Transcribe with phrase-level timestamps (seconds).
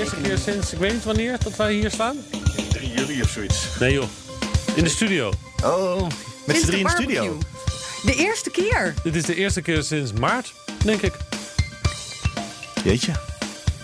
[0.00, 2.16] Eerste keer sinds, ik weet niet wanneer, dat wij hier staan.
[2.72, 3.64] 3 juli of zoiets.
[3.80, 4.08] Nee joh,
[4.74, 5.32] in de studio.
[5.64, 6.06] Oh,
[6.46, 7.38] met z'n drie in de studio.
[8.04, 8.94] De eerste keer.
[9.02, 10.52] Dit is de eerste keer sinds maart,
[10.84, 11.12] denk ik.
[12.84, 13.12] Jeetje.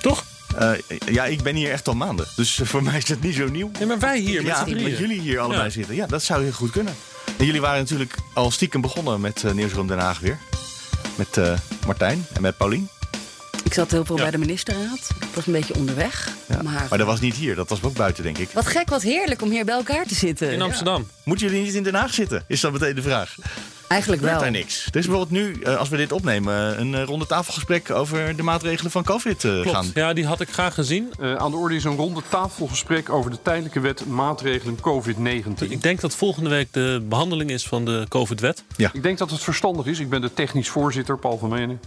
[0.00, 0.24] Toch?
[0.58, 0.70] Eh,
[1.06, 2.26] ja, ik ben hier echt al maanden.
[2.36, 3.70] Dus voor mij is het niet zo nieuw.
[3.78, 5.70] Nee, maar wij hier met ja, dat jullie hier allebei Ja.
[5.70, 5.94] zitten.
[5.94, 6.94] Ja, dat zou heel goed kunnen.
[7.38, 10.38] En jullie waren natuurlijk al stiekem begonnen met uh, Nieuwsroom Den Haag weer.
[11.14, 11.52] Met eh,
[11.86, 12.88] Martijn en met Paulien.
[13.66, 14.22] Ik zat heel veel Ja.
[14.22, 15.08] bij de ministerraad.
[15.20, 16.28] Ik was een beetje onderweg.
[16.48, 16.62] Ja.
[16.62, 18.48] Maar, Maar dat was niet hier, dat was ook buiten, denk ik.
[18.52, 20.52] wat gek, wat heerlijk om hier bij elkaar te zitten.
[20.52, 21.06] In Amsterdam.
[21.24, 22.44] Moeten jullie niet in Den Haag zitten?
[22.48, 23.34] Is dat meteen de vraag.
[23.88, 24.38] Eigenlijk wel.
[24.40, 24.86] daar niks?
[24.86, 28.42] Er is bijvoorbeeld nu, eh, als we dit opnemen, een eh, ronde tafelgesprek over de
[28.42, 29.62] maatregelen van COVID eh, gaan.
[29.62, 31.12] Klopt, ja, die had ik graag gezien.
[31.20, 35.70] Eh, aan de orde is een ronde tafelgesprek over de tijdelijke wet maatregelen COVID-19.
[35.70, 38.62] Ik denk dat volgende week de behandeling is van de COVID-wet.
[38.92, 41.80] Ik denk dat het verstandig is, ik ben de technisch voorzitter, Paul van Menen...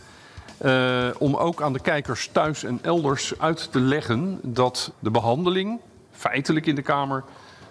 [0.59, 5.79] eh, om ook aan de kijkers thuis en elders uit te leggen dat de behandeling,
[6.11, 7.23] feitelijk in de Kamer,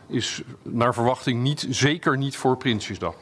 [0.06, 3.14] is naar verwachting niet, zeker niet voor Prinsjesdag.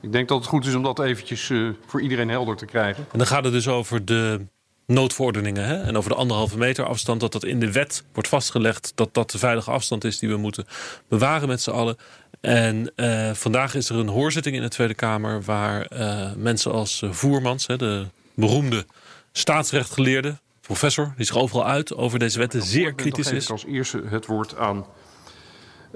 [0.00, 3.06] Ik denk dat het goed is om dat eventjes eh, voor iedereen helder te krijgen.
[3.12, 4.46] En dan gaat het dus over de
[4.86, 5.82] noodverordeningen hè?
[5.82, 7.20] en over de anderhalve meter afstand.
[7.20, 10.36] Dat dat in de wet wordt vastgelegd dat dat de veilige afstand is die we
[10.36, 10.66] moeten
[11.08, 11.96] bewaren met z'n allen.
[12.40, 15.88] En eh, vandaag is er een hoorzitting in de Tweede Kamer waar
[16.36, 18.86] mensen als Voermans, hè, de beroemde
[19.32, 23.44] staatsrechtgeleerde, professor, die zich overal uit over deze wetten zeer Dan kritisch geef is.
[23.44, 24.86] ik als eerste het woord aan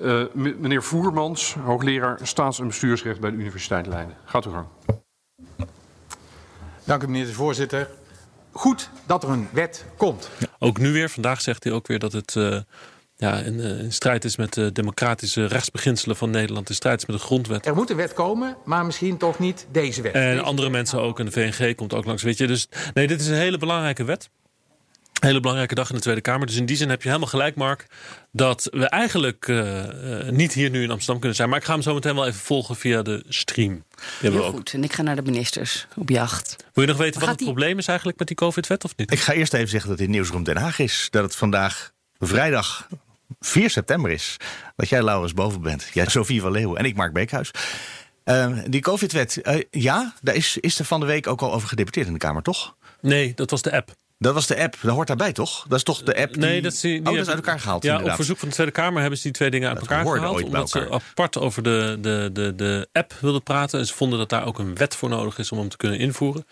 [0.03, 4.17] eh, meneer Voermans, hoogleraar staats- en bestuursrecht bij de Universiteit Leiden.
[4.25, 4.67] Gaat u gang.
[6.85, 7.89] Dank u, meneer de voorzitter.
[8.53, 10.31] Goed dat er een wet komt.
[10.59, 12.59] Ook nu weer, vandaag zegt hij ook weer dat het eh,
[13.21, 17.07] ja, in, eh, in strijd is met de democratische rechtsbeginselen van Nederland, in strijd is
[17.07, 17.67] met de grondwet.
[17.67, 20.13] Er moet een wet komen, maar misschien toch niet deze wet.
[20.13, 20.77] En Deze andere wet.
[20.77, 21.19] mensen ook.
[21.19, 22.23] En de VNG komt ook langs.
[22.23, 24.31] Weet je, dus nee, dit is een hele belangrijke wet.
[25.21, 26.47] Een hele belangrijke dag in de Tweede Kamer.
[26.47, 27.87] Dus in die zin heb je helemaal gelijk, Mark.
[28.33, 31.49] Dat we eigenlijk eh, eh, niet hier nu in Amsterdam kunnen zijn.
[31.49, 33.85] Maar ik ga hem zo meteen wel even volgen via de stream.
[34.21, 34.55] Heel ook.
[34.55, 34.73] goed.
[34.73, 36.57] En ik ga naar de ministers op jacht.
[36.73, 39.13] Wil je nog weten wat het die- probleem is eigenlijk met die COVID-wet of niet?
[39.13, 41.09] Ik ga eerst even zeggen dat dit Nieuwsroom Den Haag is.
[41.11, 42.89] Dat het vandaag vrijdag
[43.41, 44.37] 4 september is.
[44.77, 45.87] Dat jij Laurens Boven bent.
[45.93, 47.51] Jij Sofie van Leeuwen en ik Mark Beekhuis.
[48.25, 51.69] Eh, die COVID-wet, eh, ja, daar is, is er van de week ook al over
[51.69, 52.75] gedebatteerd in de Kamer, toch?
[53.01, 53.95] Nee, dat was de app.
[54.19, 55.65] Dat was de app, dat hoort daarbij, toch?
[55.69, 56.43] Dat is toch de app die...
[56.43, 58.39] Nee, dat is, die, die oh, dat is hebben- uit elkaar gehaald, Ja, op verzoek
[58.39, 60.35] van de Tweede Kamer hebben ze die twee dingen uit Dat elkaar gehaald.
[60.35, 63.79] ooit Omdat ze apart over de, de, de, de app wilden praten.
[63.79, 65.99] En ze vonden dat daar ook een wet voor nodig is om hem te kunnen
[65.99, 66.47] invoeren.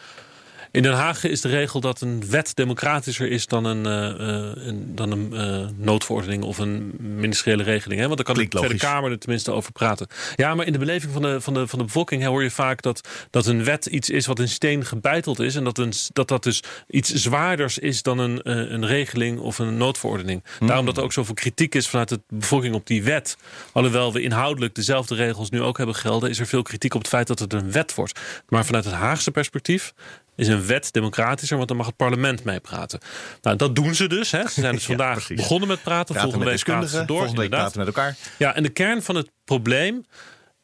[0.71, 4.67] In Den Haag is de regel dat een wet democratischer is dan een, eh, eh,
[4.67, 8.01] een, dan een eh, noodverordening of een ministeriële regeling.
[8.01, 8.07] Hè?
[8.07, 8.77] Want dan kan de Tweede.
[8.77, 10.07] Kamer er tenminste over praten.
[10.37, 12.51] Ja, maar in de beleving van de, van de, van de bevolking hè, hoor je
[12.51, 15.55] vaak dat, dat een wet iets is wat in steen gebeiteld is.
[15.55, 18.41] En dat een, dat, dat dus iets zwaarders is dan een,
[18.73, 20.45] een regeling of een noodverordening.
[20.59, 23.37] Daarom dat er ook zoveel kritiek is vanuit de bevolking op die wet.
[23.73, 27.09] Alhoewel we inhoudelijk dezelfde regels nu ook hebben gelden, is er veel kritiek op het
[27.09, 28.21] feit dat het een wet wordt.
[28.49, 29.93] Maar vanuit het Haagse perspectief
[30.39, 33.01] is een wet democratischer, want dan mag het parlement meepraten.
[33.43, 34.31] Nou, dat doen ze dus.
[34.31, 34.49] Hè.
[34.49, 36.15] Ze zijn dus vandaag begonnen met praten.
[36.15, 37.07] Praten volgende met week praten ze door.
[37.07, 37.73] volgende week inderdaad.
[37.73, 38.17] praten met elkaar.
[38.39, 40.07] Ja, en de kern van het probleem,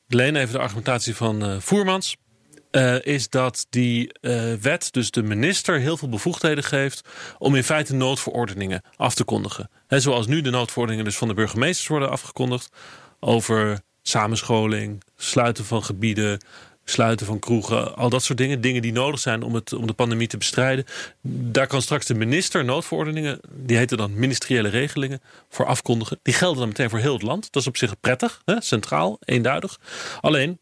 [0.07, 2.17] leen even de argumentatie van eh, Voermans,
[2.71, 7.09] eh, is dat die eh, wet dus de minister heel veel bevoegdheden geeft
[7.39, 9.71] om in feite noodverordeningen af te kondigen.
[9.87, 12.69] Hè, zoals nu de noodverordeningen dus van de burgemeesters worden afgekondigd
[13.21, 16.41] over samenscholing, sluiten van gebieden,
[16.85, 18.61] sluiten van kroegen, al dat soort dingen.
[18.61, 20.85] Dingen die nodig zijn om, het, om de pandemie te bestrijden.
[21.23, 26.19] Daar kan straks de minister noodverordeningen, die heten dan ministeriële regelingen, voor afkondigen.
[26.23, 27.53] Die gelden dan meteen voor heel het land.
[27.53, 28.61] Dat is op zich prettig, hè?
[28.61, 29.81] centraal, eenduidig.
[30.21, 30.59] Alleen,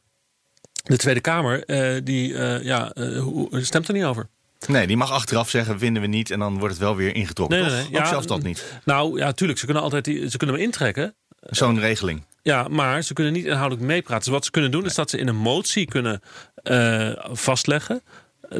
[0.83, 4.29] de Tweede Kamer, eh, die eh, ja, eh, stemt er niet over.
[4.67, 6.31] Nee, die mag achteraf zeggen, vinden we niet.
[6.31, 7.87] En dan wordt het wel weer ingetrokken, Nee, nee, nee.
[7.87, 8.81] Ook Ja, zelfs dat niet.
[8.85, 11.15] Nou ja, tuurlijk, ze kunnen altijd die, ze kunnen hem intrekken.
[11.43, 12.23] Zo'n regeling.
[12.43, 14.25] Ja, maar ze kunnen niet inhoudelijk meepraten.
[14.25, 16.23] Dus wat ze kunnen doen is dat ze in een motie kunnen
[16.63, 18.03] eh, vastleggen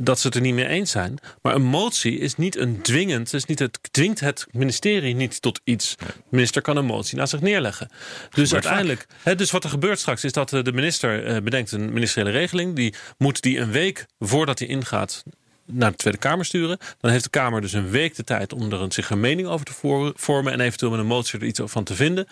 [0.01, 1.19] dat ze het er niet mee eens zijn.
[1.43, 5.61] Maar een motie is niet een dwingend, is niet het dwingt het ministerie niet tot
[5.65, 5.97] iets.
[5.97, 7.91] De minister kan een motie naast zich neerleggen.
[8.31, 11.73] Dus uiteindelijk, hè, dus wat er gebeurt straks is dat eh, de minister eh, bedenkt
[11.73, 12.77] een ministeriële regeling.
[12.77, 15.23] Die moet die een week voordat hij ingaat
[15.67, 16.79] naar de Tweede Kamer sturen.
[17.01, 19.49] Dan heeft de Kamer dus een week de tijd om er een, zich een mening
[19.49, 20.53] over te vormen.
[20.53, 22.27] En eventueel met een motie er iets van te vinden.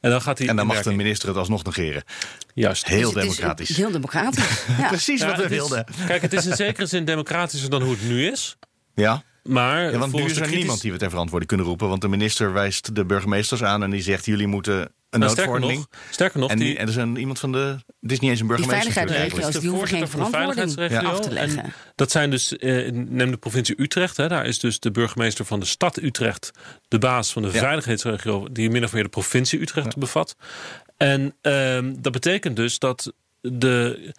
[0.00, 0.48] En dan gaat hij.
[0.48, 2.02] En dan mag de minister het alsnog negeren.
[2.54, 2.86] Juist.
[2.86, 3.76] Heel Dus is democratisch.
[3.76, 4.64] Heel democratisch.
[4.78, 4.88] Ja.
[4.88, 5.84] Precies Ja, wat we wilden.
[6.06, 8.56] Kijk, het is in zekere zin democratischer dan hoe het nu is.
[8.94, 9.22] Ja.
[9.42, 11.88] Maar Ja, want nu is er kritisch- niemand die we ter verantwoording kunnen roepen.
[11.88, 15.60] Want de minister wijst de burgemeesters aan en die zegt: jullie moeten een Nou, sterker
[15.60, 17.76] nog, sterker nog En, die, die, en er is een, iemand van de.
[18.00, 18.92] Het is niet eens een Die burgemeester.
[18.92, 21.10] veiligheidsregio's natuurlijk die hoeven geen voorzitter van de verantwoording veiligheidsregio.
[21.10, 21.64] af te leggen.
[21.64, 24.16] En dat zijn dus, eh, neem de provincie Utrecht.
[24.16, 26.50] Hè, daar is dus de burgemeester van de stad Utrecht
[26.88, 27.58] de baas van de Ja.
[27.58, 30.36] veiligheidsregio, die min of meer de provincie Utrecht bevat.
[30.96, 34.12] En ehm, dat betekent dus dat de.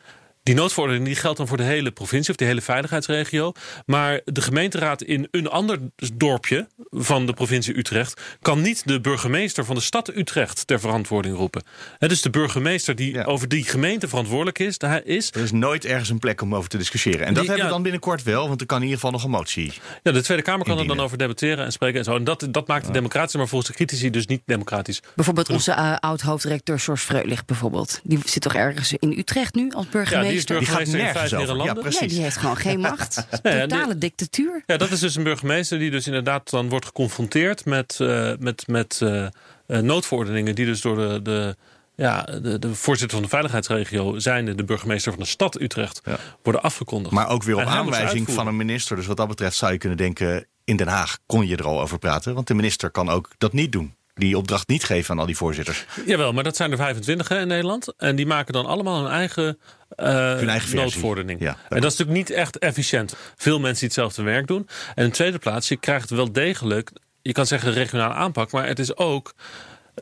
[0.46, 3.52] Die noodverordening die geldt dan voor de hele provincie of de hele veiligheidsregio.
[3.86, 5.80] Maar de gemeenteraad in een ander
[6.14, 11.36] dorpje van de provincie Utrecht kan niet de burgemeester van de stad Utrecht ter verantwoording
[11.36, 11.64] roepen.
[11.98, 13.24] Hè, dus de burgemeester die Ja.
[13.24, 16.70] over die gemeente verantwoordelijk is, daar is Er is nooit ergens een plek om over
[16.70, 17.20] te discussiëren.
[17.26, 17.70] En dat Die- hebben we ja.
[17.70, 19.74] dan binnenkort wel, want er kan in ieder geval nog een motie.
[20.04, 22.16] Ja, de Tweede Kamer kan er dan over debatteren en spreken en zo.
[22.16, 25.02] En dat, dat maakt het democratisch, maar volgens de critici dus niet democratisch.
[25.16, 28.00] Bijvoorbeeld onze eh, oud-hoofddirecteur Sjors Freulich bijvoorbeeld.
[28.04, 30.34] Die zit toch ergens in Utrecht nu als Ja, burgemeester?
[30.46, 31.56] Die is burgemeester in nergens vijf over.
[31.56, 31.84] Ja, landen.
[31.84, 32.00] precies.
[32.00, 33.28] Nee, die heeft gewoon geen macht.
[33.44, 34.64] ja, die- Totale dictatuur.
[34.66, 38.68] Ja, dat is dus een burgemeester die dus inderdaad dan wordt geconfronteerd met, eh, met,
[38.68, 39.30] met eh, eh,
[39.68, 41.56] noodverordeningen die dus door de, de,
[41.96, 46.18] ja, de, de voorzitter van de veiligheidsregio, zijnde de burgemeester van de stad Utrecht, Ja.
[46.44, 47.14] worden afgekondigd.
[47.14, 48.96] Maar ook weer op aanwijzing van een minister.
[48.96, 51.82] Dus wat dat betreft zou je kunnen denken: in Den Haag kon je er al
[51.82, 52.34] over praten.
[52.34, 53.96] Want de minister kan ook dat niet doen.
[54.14, 55.86] Die opdracht niet geven aan al die voorzitters.
[56.06, 57.94] Jawel, maar dat zijn er 25 hè, in Nederland.
[57.98, 59.60] En die maken dan allemaal hun eigen,
[59.96, 60.76] eh eigen versie.
[60.80, 61.40] noodverordening.
[61.40, 61.58] Ja.
[61.70, 63.16] En dat is natuurlijk niet echt efficiënt.
[63.36, 64.68] Veel mensen die hetzelfde werk doen.
[64.96, 66.92] En in de tweede plaats, je krijgt wel degelijk...
[67.22, 68.52] je kan zeggen regionale aanpak...
[68.52, 69.34] maar het is ook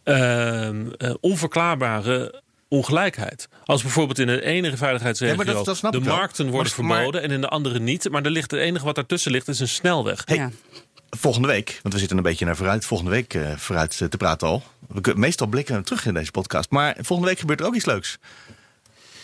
[0.04, 3.48] ehm, eh, onverklaarbare ongelijkheid.
[3.66, 6.16] Als bijvoorbeeld in de ene veiligheidsregio Ja, maar dat- dat snap de ik wel.
[6.16, 7.22] markten worden Maar- maar- verboden...
[7.22, 8.10] en in de andere niet.
[8.10, 10.22] Maar er ligt het enige wat daartussen ligt is een snelweg.
[10.26, 10.52] Hey, Ja.
[11.18, 12.86] Volgende week, want we zitten een beetje naar vooruit.
[12.86, 14.64] Volgende week eh, vooruit te praten al.
[14.88, 16.70] We kunnen, meestal blikken we terug in deze podcast.
[16.70, 18.18] Maar volgende week gebeurt er ook iets leuks.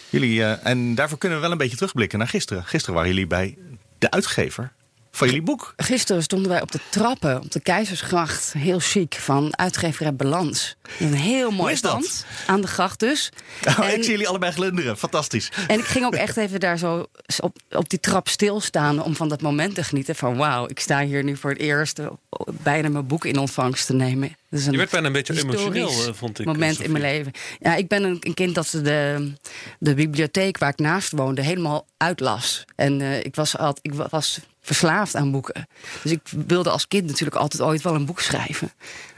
[0.10, 2.66] Jullie, eh, en daarvoor kunnen we wel een beetje terugblikken naar gisteren.
[2.66, 3.58] Gisteren waren jullie bij
[3.98, 4.72] de uitgever
[5.12, 5.74] van jullie boek.
[5.78, 8.54] Gisteren stonden wij op de trappen op de Keizersgracht.
[8.54, 10.76] Heel chic van uitgeverij Balans.
[11.00, 12.26] Een heel mooi pand.
[12.48, 13.32] Aan de gracht dus.
[13.68, 14.98] Oh, En- ik zie jullie allebei glunderen.
[14.98, 15.52] Fantastisch.
[15.68, 17.06] En ik ging ook echt even daar zo
[17.40, 20.16] op, op die trap stilstaan om van dat moment te genieten.
[20.16, 22.08] Van wauw, ik sta hier nu voor het eerst eh,
[22.52, 24.36] bijna mijn boek in ontvangst te nemen.
[24.50, 26.86] Dat is een Je werd bijna een beetje emotioneel, eh, vond ik, moment Sophie.
[26.86, 27.32] in mijn leven.
[27.60, 29.32] Ja, ik ben een, een kind dat de,
[29.80, 32.66] de bibliotheek waar ik naast woonde helemaal uitlas.
[32.76, 34.40] En eh, ik, was altijd, ik was
[34.76, 35.68] verslaafd aan boeken.
[36.04, 38.72] Dus ik wilde als kind natuurlijk altijd ooit wel een boek schrijven.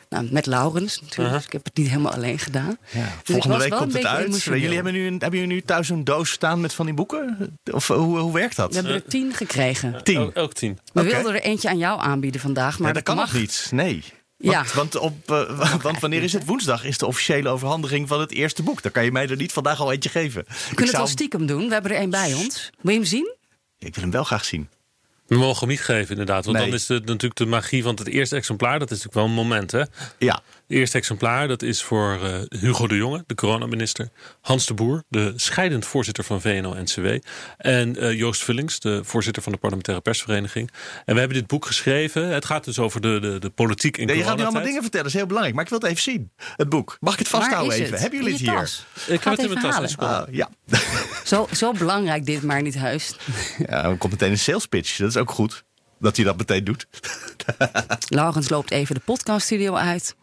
[0.09, 1.27] Nou, met Laurens natuurlijk.
[1.29, 1.35] Aha.
[1.37, 2.77] Dus ik heb het niet helemaal alleen gedaan.
[2.91, 4.25] Dus Volgende week komt het uit.
[4.27, 4.59] emotioneel.
[4.59, 7.57] Jullie hebben, nu een, hebben jullie nu thuis een doos staan met van die boeken?
[7.71, 8.69] Of eh, hoe, hoe werkt dat?
[8.69, 10.03] We hebben er tien gekregen.
[10.03, 10.15] Tien.
[10.17, 10.79] Elk, elk tien.
[10.93, 13.31] We wilden er eentje aan jou aanbieden vandaag, maar Ja, dat kan mag.
[13.31, 13.67] nog niet.
[13.71, 14.03] Nee.
[14.37, 14.65] Want, Ja.
[14.75, 16.45] want, op, eh, want wanneer is het?
[16.45, 18.81] Woensdag is de officiële overhandiging van het eerste boek.
[18.81, 20.43] Dan kan je mij er niet vandaag al eentje geven.
[20.47, 21.67] We kunnen het wel stiekem doen.
[21.67, 22.69] We hebben er één bij ons.
[22.81, 23.35] Wil je hem zien?
[23.77, 24.69] Ik wil hem wel graag zien.
[25.31, 26.45] We mogen hem niet geven, inderdaad.
[26.45, 26.65] Want Nee.
[26.65, 28.79] dan is het natuurlijk de magie van het eerste exemplaar.
[28.79, 29.83] Dat is natuurlijk wel een moment, hè?
[30.17, 30.33] Ja.
[30.67, 34.09] Het eerste exemplaar dat is voor eh, Hugo de Jonge, de coronaminister.
[34.41, 37.07] Hans de Boer, de scheidend voorzitter van VNO-NCW.
[37.57, 40.71] En eh, Joost Vullings, de voorzitter van de parlementaire persvereniging.
[41.05, 42.27] En we hebben dit boek geschreven.
[42.27, 44.81] Het gaat dus over de, de, de politiek in Nee, je gaat nu allemaal dingen
[44.81, 45.05] vertellen.
[45.05, 45.55] Dat is heel belangrijk.
[45.55, 46.31] Maar ik wil het even zien.
[46.55, 46.97] Het boek.
[46.99, 47.91] Mag ik het vasthouden Waar is even?
[47.93, 48.01] het?
[48.01, 48.55] Hebben jullie het hier?
[48.59, 48.85] tas.
[48.95, 49.89] Ik Ga heb het in mijn tas.
[49.91, 50.13] seconde.
[50.13, 50.49] Ah, ja.
[51.23, 53.15] Zo, zo belangrijk dit maar niet huis.
[53.67, 53.81] ja.
[53.81, 54.97] Dan komt meteen een sales pitch.
[54.97, 55.63] Dat is ook goed.
[55.99, 56.87] Dat hij dat meteen doet.
[58.07, 60.15] Laurens loopt even de podcaststudio uit.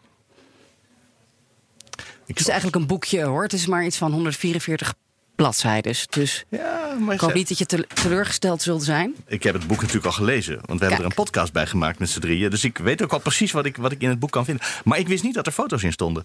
[2.25, 3.43] Ik Het is eigenlijk een boekje hoor.
[3.43, 4.93] Het is maar iets van 144
[5.35, 5.95] bladzijden.
[6.09, 9.15] Dus Ja, maar ik hoop niet dat je te- teleurgesteld zult zijn.
[9.27, 10.59] Ik heb het boek natuurlijk al gelezen.
[10.65, 12.49] Want we hebben er een podcast bij gemaakt met z'n drieën.
[12.49, 14.65] Dus ik weet ook al precies wat ik, wat ik in het boek kan vinden.
[14.83, 16.23] Maar ik wist niet dat er foto's in stonden.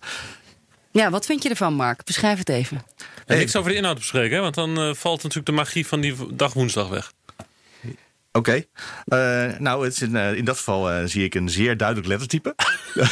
[0.90, 2.04] Ja, wat vind je ervan, Mark?
[2.04, 2.82] Beschrijf het even.
[3.26, 4.42] En niks over de inhoud bespreken, hè?
[4.42, 7.12] want dan eh, valt natuurlijk de magie van die dag woensdag weg.
[8.38, 8.64] Oké.
[9.04, 12.08] Eh, nou, het is in, eh, in dat geval eh, zie ik een zeer duidelijk
[12.08, 12.54] lettertype.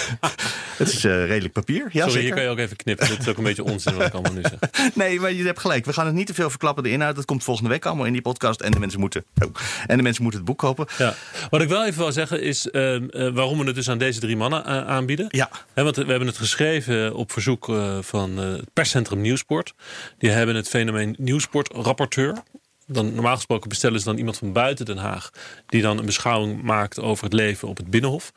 [0.79, 1.89] het is redelijk papier.
[1.91, 2.21] Ja, Sorry, zeker.
[2.21, 3.09] hier kan je ook even knippen.
[3.09, 4.59] Dit is ook een beetje onzin wat ik allemaal nu zeg.
[4.95, 5.85] Nee, maar je hebt gelijk.
[5.85, 7.17] We gaan het niet te veel verklappen, de inhoud.
[7.17, 8.61] Dat komt volgende week allemaal in die podcast.
[8.61, 9.55] En de mensen moeten, oh,
[9.87, 10.87] en de mensen moeten het boek kopen.
[10.99, 11.15] Ja.
[11.51, 12.69] Wat ik wel even wil zeggen is
[13.13, 15.27] waarom we het dus aan deze drie mannen aanbieden.
[15.29, 15.51] Ja.
[15.75, 19.75] Want we hebben het geschreven op verzoek van het perscentrum Nieuwsport.
[20.19, 22.43] Die hebben het fenomeen Nieuwsport-rapporteur.
[22.87, 25.31] Dan, normaal gesproken bestellen ze dan iemand van buiten Den Haag...
[25.67, 28.33] die dan een beschouwing maakt over het leven op het Binnenhof.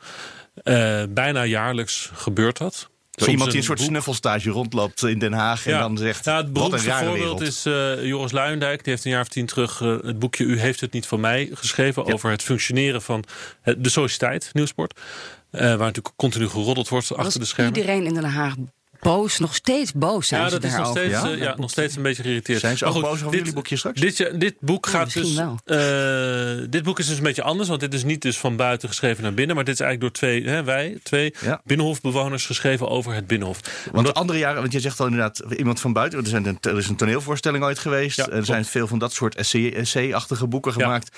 [0.54, 2.88] Eh, bijna jaarlijks gebeurt dat.
[3.10, 6.36] soms iemand die een soort boek- snuffelstage rondloopt in Den Haag en dan zegt: Ja,
[6.36, 7.40] het wat een beroemdste rare voorbeeld wereld.
[7.54, 8.84] is eh, Joris Luijendijk.
[8.84, 11.20] Die heeft een jaar of tien terug eh, het boekje U heeft het niet van
[11.20, 12.12] mij geschreven.
[12.12, 13.24] Over het functioneren van
[13.62, 15.00] het- de sociëteit, nieuwsport.
[15.50, 17.76] Eh, waar natuurlijk continu geroddeld wordt achter de Was schermen.
[17.76, 18.54] iedereen in Den Haag
[19.06, 21.30] boos, nog steeds boos zijn Ja, ze dat is nog steeds, Ja?
[21.30, 22.60] eh, ja, nog steeds een beetje geïrriteerd.
[22.60, 24.00] Zijn ze ook goed, boos over dit- jullie boekje straks?
[24.00, 25.36] Dit, dit boek Ja, gaat dus.
[25.64, 28.88] eh, dit boek is dus een beetje anders, want dit is niet dus van buiten
[28.88, 31.60] geschreven naar binnen, maar dit is eigenlijk door twee, hè, wij, twee Ja.
[31.64, 33.60] binnenhofbewoners geschreven over het binnenhof.
[33.92, 36.18] Want de andere jaren, want je zegt al inderdaad iemand van buiten.
[36.18, 38.16] Er, zijn een, er is een toneelvoorstelling ooit geweest.
[38.16, 41.16] Ja, er zijn veel van dat soort essay- essay-achtige boeken Ja, gemaakt.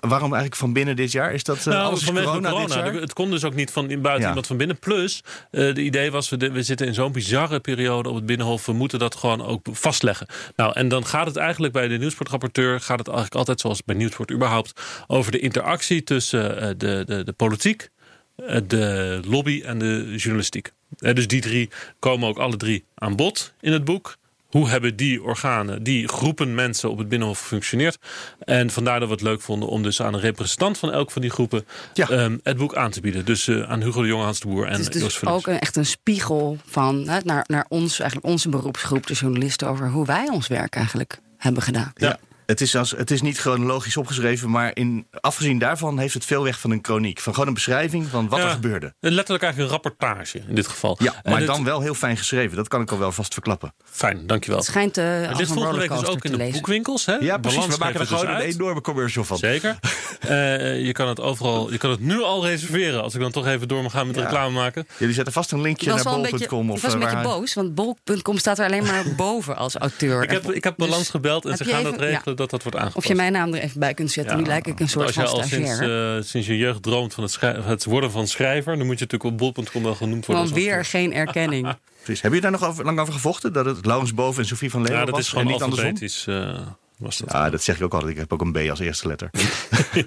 [0.00, 1.32] Waarom eigenlijk van binnen dit jaar?
[1.32, 2.66] Is dat uh, Nou, alles vanwege corona, corona.
[2.66, 2.92] dit jaar?
[2.92, 4.28] De- Het kon dus ook niet van in buiten Ja.
[4.28, 4.78] iemand van binnen.
[4.78, 8.26] Plus, eh de idee was, we, de- we zitten in zo'n bizarre periode op het
[8.26, 8.66] Binnenhof.
[8.66, 10.26] We moeten dat gewoon ook vastleggen.
[10.56, 12.80] Nou, en dan gaat het eigenlijk bij de nieuwsportrapporteur...
[12.80, 14.80] gaat het eigenlijk altijd, zoals bij Nieuwsport überhaupt...
[15.06, 17.88] over de interactie tussen eh, de, de, de politiek,
[18.36, 20.72] eh, de lobby en de journalistiek.
[20.98, 24.16] Eh, dus die drie komen ook alle drie aan bod in het boek.
[24.52, 27.98] Hoe hebben die organen, die groepen mensen op het Binnenhof gefunctioneerd?
[28.38, 31.22] En vandaar dat we het leuk vonden om dus aan een representant van elk van
[31.22, 32.08] die groepen Ja.
[32.08, 33.24] ehm, het boek aan te bieden.
[33.24, 35.58] Dus eh, aan Hugo de Jonge, Hans de Boer en Het is dus ook een,
[35.58, 40.06] echt een spiegel van hè, naar, naar ons, eigenlijk onze beroepsgroep, de journalisten, over hoe
[40.06, 41.92] wij ons werk eigenlijk hebben gedaan.
[41.94, 42.18] Ja.
[42.46, 46.42] Het is, als, het is niet chronologisch opgeschreven, maar in, afgezien daarvan heeft het veel
[46.42, 47.20] weg van een chroniek.
[47.20, 48.94] Van gewoon een beschrijving van wat Ja, er gebeurde.
[49.00, 50.96] Letterlijk eigenlijk een rapportage in dit geval.
[50.98, 52.56] Ja, En maar het- dan wel heel fijn geschreven.
[52.56, 53.74] Dat kan ik al wel vast verklappen.
[53.84, 54.58] Fijn, dankjewel.
[54.58, 56.52] Het schijnt eh Het ligt volgende week dus ook in de lezen.
[56.52, 57.06] boekwinkels.
[57.06, 57.12] Hè?
[57.14, 57.58] Ja, precies.
[57.58, 59.36] Balans We maken er het gewoon dus een enorme commercial van.
[59.36, 59.78] Zeker.
[60.22, 61.72] Eh, je kan het overal.
[61.72, 63.02] Je kan het nu al reserveren.
[63.02, 64.22] Als ik dan toch even door mag gaan met Ja.
[64.22, 64.86] reclame maken.
[64.98, 66.70] Jullie zetten vast een linkje naar wel een beetje, bol.com.
[66.74, 69.74] ik was een eh, beetje waar- boos, want bol.com staat er alleen maar boven als
[69.76, 70.22] auteur.
[70.22, 72.31] Ik heb, ik heb Dus Balans gebeld en ze gaan dat regelen.
[72.34, 72.96] Dat dat wordt aangepast.
[73.04, 74.36] Of je mijn naam er even bij kunt zetten.
[74.36, 76.16] nu lijk ik een soort Als van jij al sinds, stagiair.
[76.16, 79.42] eh, sinds je jeugd droomt van het, het worden van schrijver, dan moet je natuurlijk
[79.42, 80.46] op bol.com wel genoemd worden.
[80.46, 81.68] Gewoon als weer geen erkenning.
[82.02, 82.22] Precies.
[82.22, 83.52] Heb je daar nog over, lang over gevochten?
[83.52, 85.62] Dat het Laurens Boven en Sophie van Leeuwen Ja, dat was is gewoon en niet
[85.62, 85.94] andersom?
[87.02, 87.32] Was dat.
[87.32, 88.10] Ja, dat zeg ik ook altijd.
[88.12, 89.30] Ik heb ook een B als eerste letter.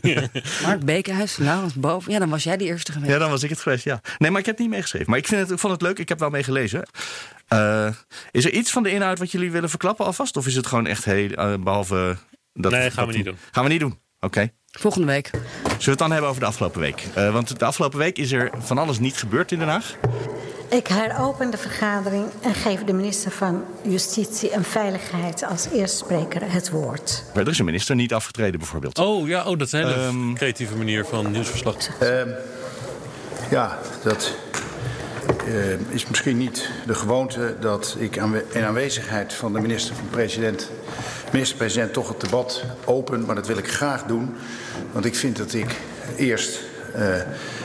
[0.64, 2.12] Mark Bekenhuis, Laurens Boven.
[2.12, 3.12] Ja, dan was jij de eerste geweest.
[3.12, 4.02] Ja, dan was ik het geweest, ja.
[4.18, 5.10] Nee, maar ik heb niet meegeschreven.
[5.10, 6.00] Maar ik, vind het, ik vond het leuk.
[6.00, 6.88] Ik heb wel meegelezen.
[7.48, 7.88] Eh,
[8.32, 10.38] is er iets van de inhoud wat jullie willen verklappen alvast?
[10.38, 11.30] Of is het gewoon echt heel...
[11.30, 12.18] eh, behalve...
[12.54, 13.38] Dat, Nee, gaan dat- we niet doen.
[13.52, 14.00] Gaan we niet doen.
[14.20, 14.52] Oké.
[14.80, 15.30] Volgende week.
[15.64, 17.08] Zullen we het dan hebben over de afgelopen week?
[17.14, 19.96] Eh, want de afgelopen week is er van alles niet gebeurd in Den Haag.
[20.70, 26.52] Ik heropen de vergadering en geef de minister van Justitie en Veiligheid als eerste spreker
[26.52, 27.24] het woord.
[27.36, 29.00] Er is een minister niet afgetreden bijvoorbeeld.
[29.00, 31.76] Oh ja, oh, dat is een hele Ehm, creatieve manier van nieuwsverslag.
[33.50, 34.32] Ja, dat
[35.48, 40.10] eh, is misschien niet de gewoonte dat ik aanwe- in aanwezigheid van de minister van
[40.10, 40.70] president,
[41.36, 44.36] minister-president toch het debat open, maar dat wil ik graag doen,
[44.92, 45.76] want ik vind dat ik
[46.18, 46.60] eerst
[46.94, 47.22] eh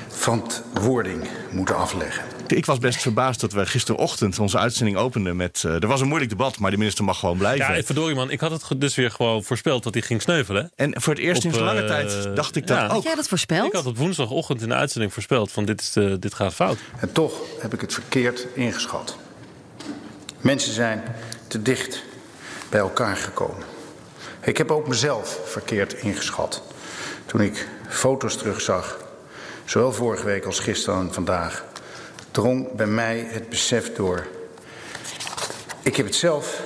[0.09, 2.25] verantwoording moet afleggen.
[2.47, 5.63] Ik was best verbaasd dat we gisterochtend onze uitzending openden met...
[5.65, 7.75] eh, er was een moeilijk debat, maar de minister mag gewoon blijven.
[7.75, 10.63] Ja, verdorie man, ik had het dus weer gewoon voorspeld dat hij ging sneuvelen.
[10.63, 10.85] hè?
[10.85, 12.85] en voor het eerst Op, in zo'n lange eh, tijd dacht ik dat ja.
[12.85, 12.91] ook.
[12.91, 13.67] Had jij dat voorspeld?
[13.67, 16.79] Ik had op woensdagochtend in de uitzending voorspeld van dit, is de, dit gaat fout.
[17.01, 19.17] En toch heb ik het verkeerd ingeschat.
[20.41, 21.03] Mensen zijn
[21.47, 22.03] te dicht
[22.71, 23.65] bij elkaar gekomen.
[24.41, 26.63] Ik heb ook mezelf verkeerd ingeschat.
[27.27, 28.99] Toen ik foto's terugzag,
[29.65, 31.65] zowel vorige week als gisteren en vandaag,
[32.31, 34.27] drong bij mij het besef door.
[35.83, 36.63] Ik heb het zelf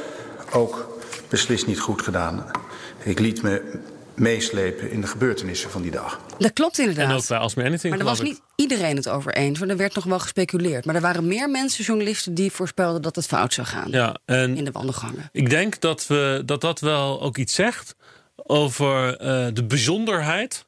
[0.53, 2.51] ook beslist niet goed gedaan.
[2.99, 3.81] Ik liet me
[4.15, 6.21] meeslepen in de gebeurtenissen van die dag.
[6.39, 7.09] Dat klopt inderdaad.
[7.11, 7.89] En ook bij Ask Me Anything.
[7.95, 8.25] maar daar was ik.
[8.27, 9.59] niet iedereen het over eens.
[9.59, 10.85] Want er werd nog wel gespeculeerd.
[10.85, 13.91] Maar er waren meer mensen, journalisten, die voorspelden dat het fout zou gaan.
[13.91, 15.29] Ja, en In de wandelgangen.
[15.33, 17.95] ik denk dat, we, dat dat wel ook iets zegt
[18.37, 20.67] over eh, de bijzonderheid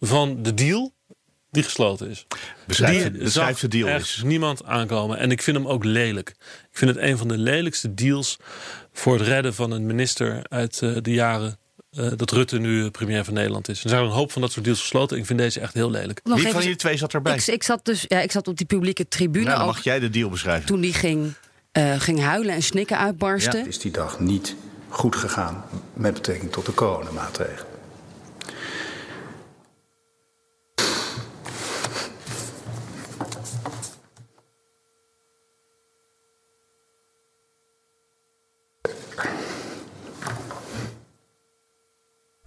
[0.00, 0.92] van de deal
[1.50, 2.26] die gesloten is.
[2.66, 4.22] Beschrijf, Die beschrijf de deal eens.
[4.24, 5.18] niemand aankomen.
[5.18, 6.28] En ik vind hem ook lelijk.
[6.70, 8.36] Ik vind het een van de lelijkste deals
[8.92, 11.58] voor het redden van een minister uit eh, de jaren
[11.96, 13.82] eh, dat Rutte nu premier van Nederland is.
[13.84, 15.16] Er zijn een hoop van dat soort deals gesloten.
[15.18, 16.20] Ik vind deze echt heel lelijk.
[16.24, 17.34] Nog Wie even- van jullie twee zat erbij?
[17.36, 19.84] ik, ik, zat dus, ja, ik zat op die publieke tribune Nou, dan ook mag
[19.84, 20.66] jij de deal beschrijven.
[20.66, 21.32] toen die ging,
[21.72, 23.66] eh, ging huilen en snikken uitbarsten.
[23.66, 24.54] is die dag niet
[24.88, 27.72] goed gegaan met betrekking tot de coronamaatregelen.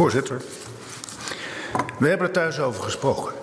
[0.07, 0.41] Voorzitter,
[1.99, 3.33] we hebben er thuis over gesproken.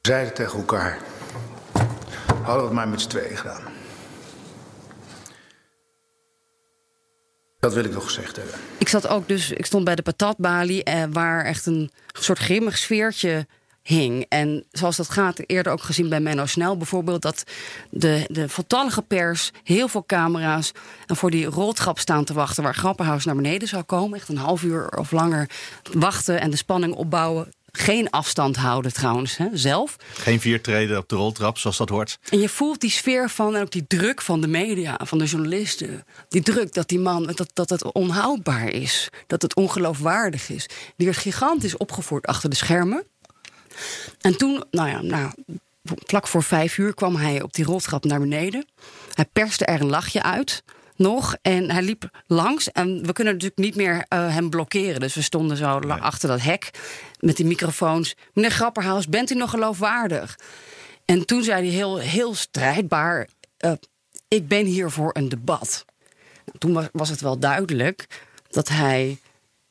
[0.00, 0.98] We zeiden tegen elkaar,
[2.26, 3.62] hadden we het maar met z'n tweeën gedaan.
[7.60, 8.54] Dat wil ik nog gezegd hebben.
[8.78, 12.78] Ik zat ook dus, ik stond bij de patatbalie, eh, waar echt een soort grimmig
[12.78, 13.46] sfeertje
[13.84, 14.26] hing.
[14.28, 17.44] En zoals dat gaat, eerder ook gezien bij Menno Snel bijvoorbeeld, dat
[17.90, 20.72] de, de voltallige pers, heel veel camera's,
[21.06, 24.18] en voor die roltrap staan te wachten waar Grappenhuis naar beneden zou komen.
[24.18, 25.48] Echt een half uur of langer
[25.92, 27.52] wachten en de spanning opbouwen.
[27.76, 29.96] Geen afstand houden trouwens, hè, zelf.
[30.12, 32.18] Geen vier treden op de roltrap, zoals dat hoort.
[32.28, 35.24] En je voelt die sfeer van en ook die druk van de media, van de
[35.24, 36.04] journalisten.
[36.28, 39.08] Die druk dat die man, dat, dat het onhoudbaar is.
[39.26, 40.66] Dat het ongeloofwaardig is.
[40.96, 43.04] Die werd gigantisch opgevoerd achter de schermen.
[44.20, 45.32] En toen, nou ja, nou,
[45.84, 48.66] vlak voor vijf uur kwam hij op die roltrap naar beneden.
[49.14, 50.62] Hij perste er een lachje uit
[50.96, 51.36] nog.
[51.42, 52.72] En hij liep langs.
[52.72, 55.00] En we kunnen natuurlijk niet meer uh, hem blokkeren.
[55.00, 55.92] Dus we stonden zo nee.
[55.92, 56.70] achter dat hek
[57.20, 58.16] met die microfoons.
[58.32, 60.38] Meneer Grapperhaus, bent u nog geloofwaardig?
[61.04, 63.28] En toen zei hij heel, heel strijdbaar:
[63.64, 63.72] uh,
[64.28, 65.84] Ik ben hier voor een debat.
[66.44, 68.06] Nou, toen was, was, het wel duidelijk
[68.50, 69.18] dat hij.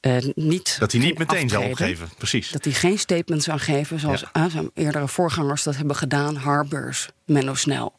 [0.08, 2.50] Uh, niet dat hij niet meteen zou opgeven, precies.
[2.50, 4.50] Dat hij geen statement zou geven, zoals ja.
[4.50, 7.94] zijn eerdere voorgangers dat hebben gedaan, Harbers, Menno Snel.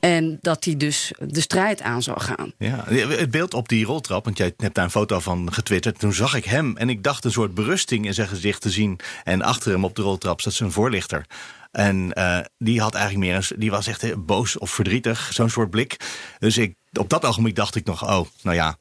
[0.00, 2.52] En dat hij dus de strijd aan zou gaan.
[2.58, 5.98] Ja, het beeld op die roltrap, want jij hebt daar een foto van getwitterd.
[5.98, 8.98] Toen zag ik hem en ik dacht een soort berusting in zijn gezicht te zien.
[9.24, 11.26] En achter hem op de roltrap zat zijn voorlichter.
[11.70, 15.70] En uh, die had eigenlijk meer een, die was echt boos of verdrietig, zo'n soort
[15.70, 15.96] blik.
[16.38, 18.76] Dus ik, op dat ogenblik dacht ik nog, oh, nou ja,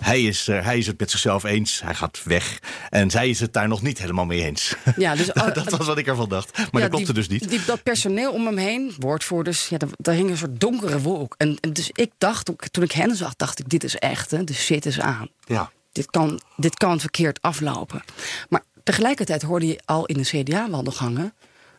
[0.00, 1.80] hij is, uh, hij is het met zichzelf eens.
[1.82, 2.58] Hij gaat weg.
[2.88, 4.74] En zij is het daar nog niet helemaal mee eens.
[4.96, 6.56] Ja, dus, dat, dat was wat ik ervan dacht.
[6.56, 7.48] Maar ja, dat klopte die, dus niet.
[7.48, 11.34] Die, dat personeel om hem heen, woordvoerders, ja, daar hing een soort donkere wolk.
[11.38, 14.44] En, en, dus ik dacht, toen ik hen zag, dacht ik, dit is echt, hè,
[14.44, 15.28] de shit is aan.
[15.44, 15.70] Ja.
[15.92, 18.02] Dit kan, dit kan verkeerd aflopen.
[18.48, 21.34] Maar tegelijkertijd hoorde je al in de CDA-wandelgangen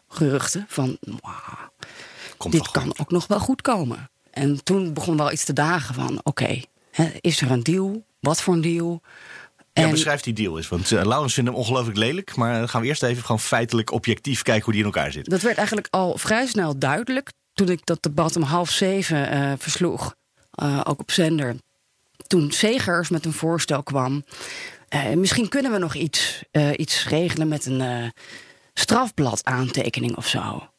[0.08, 0.98] geruchten van...
[2.50, 4.10] Dit kan ook nog wel goed komen.
[4.32, 6.66] En toen begon wel iets te dagen van, oké, okay,
[7.22, 8.04] is er een deal?
[8.22, 9.02] Wat voor een deal?
[9.74, 9.86] En...
[9.86, 10.68] Ja, beschrijf die deal eens.
[10.68, 12.36] Want uh, Laurens vindt hem ongelooflijk lelijk.
[12.36, 15.30] Maar dan gaan we eerst even gewoon feitelijk objectief kijken hoe die in elkaar zit.
[15.30, 17.32] Dat werd eigenlijk al vrij snel duidelijk.
[17.54, 20.16] Toen ik dat debat om half zeven uh, versloeg.
[20.64, 21.56] Uh, ook op zender.
[22.28, 24.24] Toen Segers met een voorstel kwam.
[25.16, 26.44] misschien kunnen we nog iets,
[26.76, 28.14] iets regelen met een
[28.74, 30.70] strafblad aantekening of zo.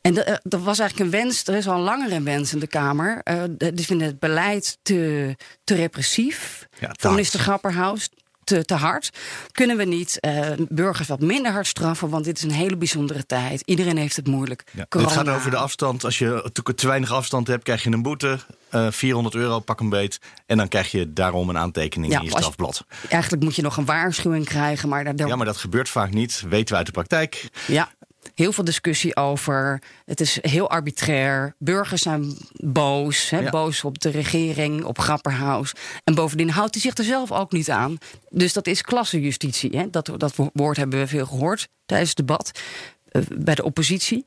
[0.00, 2.66] En dat, dat, was eigenlijk een wens, er is al een langere wens in de
[2.66, 3.20] Kamer.
[3.24, 3.42] Uh,
[3.74, 8.08] die vinden het beleid te, te repressief ja, van minister Grapperhaus.
[8.44, 9.10] Te, te hard.
[9.52, 12.08] Kunnen we niet uh, burgers wat minder hard straffen?
[12.08, 13.62] Want dit is een hele bijzondere tijd.
[13.64, 14.64] Iedereen heeft het moeilijk.
[14.72, 16.04] Ja, het gaat over de afstand.
[16.04, 18.38] Als je te, te weinig afstand hebt, krijg je een boete.
[18.74, 20.18] Uh, 400 euro, pak een beet.
[20.46, 22.84] En dan krijg je daarom een aantekening ja, in je strafblad.
[23.02, 24.88] Je, eigenlijk moet je nog een waarschuwing krijgen.
[24.88, 26.44] Maar daar, Ja, maar dat gebeurt vaak niet.
[26.48, 27.48] Weten we uit de praktijk.
[27.66, 27.88] Ja,
[28.38, 29.82] heel veel discussie over.
[30.04, 31.54] Het is heel arbitrair.
[31.58, 33.30] Burgers zijn boos.
[33.30, 33.50] Hè, Ja.
[33.50, 35.72] Boos op de regering, op Grapperhaus.
[36.04, 37.98] En bovendien houdt hij zich er zelf ook niet aan.
[38.30, 39.76] Dus dat is klassenjustitie.
[39.76, 39.90] Hè.
[39.90, 42.60] Dat, dat woord hebben we veel gehoord tijdens het debat.
[43.08, 44.24] eh, bij de oppositie.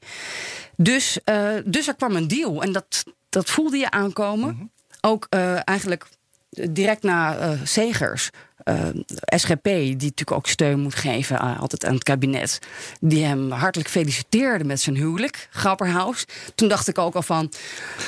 [0.78, 2.62] Dus, eh, dus er kwam een deal.
[2.64, 4.72] En dat, dat voelde je aankomen.
[5.02, 6.08] Ook eh, eigenlijk
[6.50, 8.30] direct na Segers.
[8.30, 8.40] eh,
[9.36, 12.60] SGP, die natuurlijk ook steun moet geven eh, altijd aan het kabinet.
[13.00, 16.26] Die hem hartelijk feliciteerde met zijn huwelijk, Grapperhaus.
[16.56, 17.52] Toen dacht ik ook al van,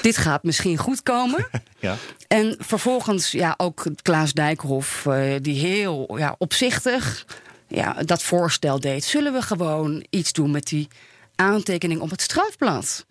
[0.01, 1.47] dit gaat misschien goed komen.
[1.83, 1.95] Ja.
[2.27, 7.25] En vervolgens ja, ook Klaas Dijkhoff, eh, die heel ja, opzichtig
[7.67, 9.03] ja, dat voorstel deed.
[9.03, 10.87] Zullen we gewoon iets doen met die
[11.35, 13.05] aantekening op het strafblad?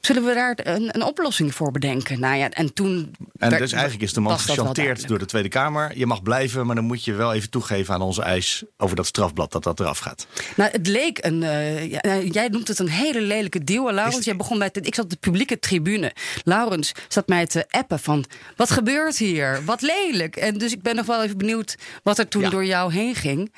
[0.00, 2.20] Zullen we daar een, een oplossing voor bedenken?
[2.20, 3.14] Nou ja, en toen.
[3.38, 5.98] En werd- dus eigenlijk is de man gechanteerd door de Tweede Kamer.
[5.98, 9.06] Je mag blijven, maar dan moet je wel even toegeven aan onze eis over dat
[9.06, 10.26] strafblad dat dat eraf gaat.
[10.56, 11.42] Nou, het leek een.
[11.42, 13.88] eh, ja, nou, jij noemt het een hele lelijke deal.
[13.88, 14.70] En Laurens, jij begon bij.
[14.72, 16.12] het- Ik zat op de publieke tribune.
[16.44, 18.24] Laurens zat mij te appen van.
[18.56, 19.64] Wat gebeurt hier?
[19.64, 20.36] Wat lelijk.
[20.36, 22.50] En dus ik ben nog wel even benieuwd wat er toen Ja.
[22.50, 23.52] door jou heen ging.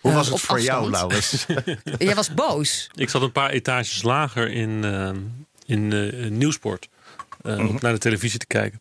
[0.00, 0.90] Hoe Eh, was het voor jou.
[0.90, 1.46] Laurens?
[1.98, 2.90] Jij was boos.
[2.94, 5.10] Ik zat een paar etages lager in, eh,
[5.66, 6.88] in eh, Nieuwsport.
[7.42, 7.66] eh, Mhm.
[7.66, 8.80] om naar de televisie te kijken.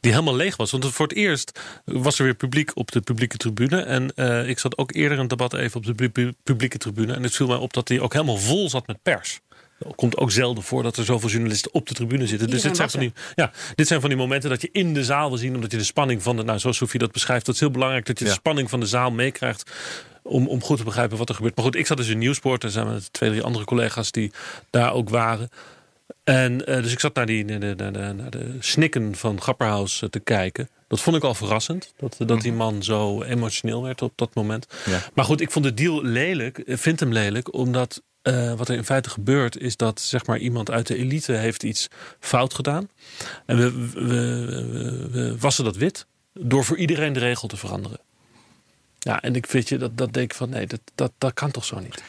[0.00, 0.70] Die helemaal leeg was.
[0.70, 3.80] Want voor het eerst was er weer publiek op de publieke tribune.
[3.80, 7.12] En eh, ik zat ook eerder een debat even op de pu- pu- publieke tribune.
[7.12, 9.40] En het viel mij op dat die ook helemaal vol zat met pers.
[9.78, 12.50] Het komt ook zelden voor dat er zoveel journalisten op de tribune zitten.
[12.50, 15.04] Dus dit zijn, van die, ja, dit zijn van die momenten dat je in de
[15.04, 15.54] zaal wil zien.
[15.54, 16.42] Omdat je de spanning van de.
[16.42, 17.46] Nou, zoals Sofie dat beschrijft.
[17.46, 18.30] Dat is heel belangrijk dat je Ja.
[18.30, 19.70] de spanning van de zaal meekrijgt.
[20.22, 21.56] Om, om goed te begrijpen wat er gebeurt.
[21.56, 22.64] Maar goed, ik zat dus in Nieuwsport.
[22.64, 24.32] Er zijn met twee, drie andere collega's die
[24.70, 25.48] daar ook waren.
[26.26, 29.40] En eh, dus ik zat naar, die, naar, de, naar, de, naar de snikken van
[29.40, 30.68] Grapperhaus eh, te kijken.
[30.88, 31.92] Dat vond ik al verrassend.
[31.96, 34.66] Dat, dat die man zo emotioneel werd op dat moment.
[34.84, 35.00] Ja.
[35.14, 36.58] Maar goed, ik vond de deal lelijk.
[36.58, 39.58] Ik vind hem lelijk, omdat eh, wat er in feite gebeurt...
[39.58, 41.88] is dat zeg maar, iemand uit de elite heeft iets
[42.20, 42.88] fout gedaan.
[43.46, 48.00] En we, we, we, we wassen dat wit door voor iedereen de regel te veranderen.
[48.98, 51.50] Ja, en ik vind je, dat, dat denk ik van nee, dat, dat, dat kan
[51.50, 52.02] toch zo niet.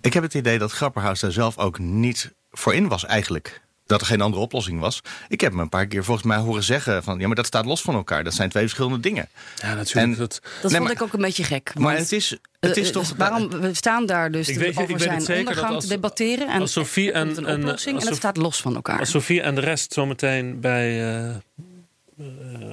[0.00, 3.64] Ik heb het idee dat Grapperhaus daar zelf ook niet voor in was eigenlijk.
[3.86, 5.00] Dat er geen andere oplossing was.
[5.28, 7.18] Ik heb hem een paar keer volgens mij horen zeggen van...
[7.18, 8.24] ja, maar dat staat los van elkaar.
[8.24, 9.28] Dat zijn twee verschillende dingen.
[9.56, 9.94] Ja, natuurlijk.
[10.12, 11.72] En- dat, Dat Nee, vond maar- ik ook een beetje gek.
[11.78, 13.08] Maar het is, het is eh, toch...
[13.08, 15.84] dus waarom we staan daar dus Ik weet- ik over zijn zeker dat ondergang als-
[15.84, 18.74] te debatteren en als Sophie en- een en- oplossing als en het staat los van
[18.74, 18.98] elkaar.
[18.98, 21.36] Als Sofie en de rest zometeen bij eh, eh,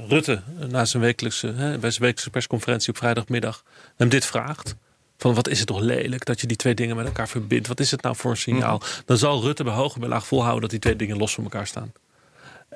[0.07, 3.63] Rutte, na zijn wekelijkse, hè, bij zijn wekelijkse persconferentie op vrijdagmiddag,
[3.95, 4.75] hem dit vraagt.
[5.23, 7.67] Van wat is het toch lelijk dat je die twee dingen met elkaar verbindt?
[7.67, 8.77] Wat is het nou voor een signaal?
[8.77, 8.85] Mhm.
[9.05, 11.67] Dan zal Rutte bij hoge bij laag volhouden dat die twee dingen los van elkaar
[11.67, 11.91] staan.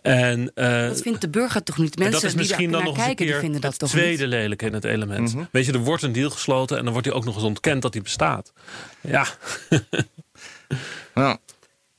[0.02, 1.96] En, eh, dat vindt de burger toch niet?
[1.96, 3.62] en Mensen dat is die misschien daar dan naar nog een kijken, die keer vinden
[3.62, 4.34] dat het toch tweede niet?
[4.34, 5.34] lelijke in het element.
[5.34, 5.44] Mhm.
[5.52, 7.82] Weet je, er wordt een deal gesloten en dan wordt hij ook nog eens ontkend
[7.82, 8.54] dat hij bestaat.
[9.02, 9.28] Ja,
[11.16, 11.38] Ja.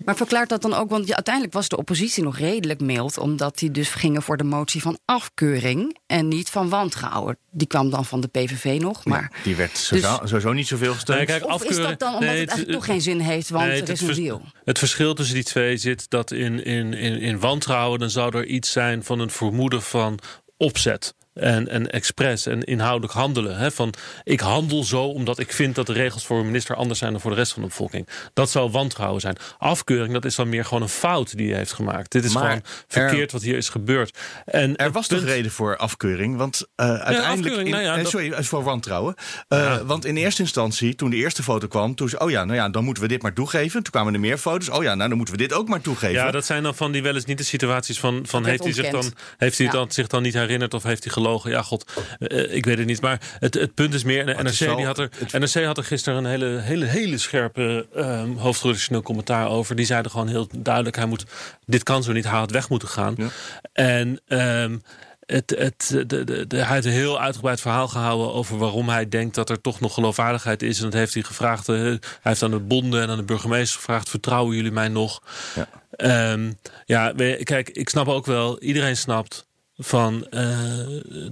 [0.08, 3.58] Maar verklaart dat dan ook, want ja, uiteindelijk was de oppositie nog redelijk mild, omdat
[3.58, 7.38] die dus gingen voor de motie van afkeuring en niet van wantrouwen.
[7.50, 9.32] Die kwam dan van de PVV nog, maar...
[9.42, 11.18] Die werd sowieso, sowieso niet zoveel gesteund.
[11.18, 13.48] Nee, kijk, Of is dat dan omdat nee, het het- eigenlijk toch geen zin heeft,
[13.48, 14.42] want Nee, er het- is een deal?
[14.64, 17.98] Het verschil tussen die twee zit dat in, in, in, in wantrouwen...
[17.98, 20.18] dan zou er iets zijn van een vermoeden van
[20.56, 21.14] opzet.
[21.38, 23.56] En, en expres en inhoudelijk handelen.
[23.58, 23.70] Hè?
[23.70, 23.92] Van
[24.24, 27.20] ik handel zo omdat ik vind dat de regels voor een minister anders zijn dan
[27.20, 28.08] voor de rest van de bevolking.
[28.32, 29.36] Dat zou wantrouwen zijn.
[29.58, 32.12] Afkeuring, dat is dan meer gewoon een fout die hij heeft gemaakt.
[32.12, 34.18] Dit is Maar gewoon verkeerd wat hier is gebeurd.
[34.44, 36.36] En Er was punt- toch reden voor afkeuring?
[36.36, 37.28] Want eh, uiteindelijk.
[37.32, 39.14] afkeuring, in- nou ja, eh, dat- sorry, eh, voor wantrouwen.
[39.48, 42.56] Eh, Want in eerste instantie, toen de eerste foto kwam, toen zei oh ja, nou
[42.56, 43.82] ja, dan moeten we dit maar toegeven.
[43.82, 44.68] Toen kwamen er meer foto's.
[44.68, 46.12] Oh ja, nou dan moeten we dit ook maar toegeven.
[46.14, 48.72] Ja, dat zijn dan van die wel eens niet de situaties van, van heeft hij,
[48.72, 49.72] zich dan, heeft hij Ja.
[49.72, 51.26] dan, zich dan niet herinnerd of heeft hij gelogen?
[51.44, 53.00] Ja, god, eh, ik weet het niet.
[53.00, 55.78] Maar het, het punt is meer, is NRC, wel- die had er, het- NRC had
[55.78, 59.76] er gisteren een hele, hele, hele scherpe ehm hoofdredactioneel commentaar over.
[59.76, 61.24] Die zeiden gewoon heel duidelijk, hij moet,
[61.66, 63.14] dit kan zo niet, hij had weg moeten gaan.
[63.16, 63.28] Ja.
[63.72, 64.78] En ehm,
[65.26, 69.08] het, het, de, de, de, hij heeft een heel uitgebreid verhaal gehouden over waarom hij
[69.08, 70.78] denkt dat er toch nog geloofwaardigheid is.
[70.78, 71.68] En dat heeft hij gevraagd.
[71.68, 75.22] eh, hij heeft aan de bonden en aan de burgemeester gevraagd: vertrouwen jullie mij nog?
[75.54, 75.68] Ja.
[75.90, 76.52] Ehm,
[76.84, 77.12] ja,
[77.42, 79.46] kijk, ik snap ook wel, iedereen snapt
[79.78, 80.40] van eh,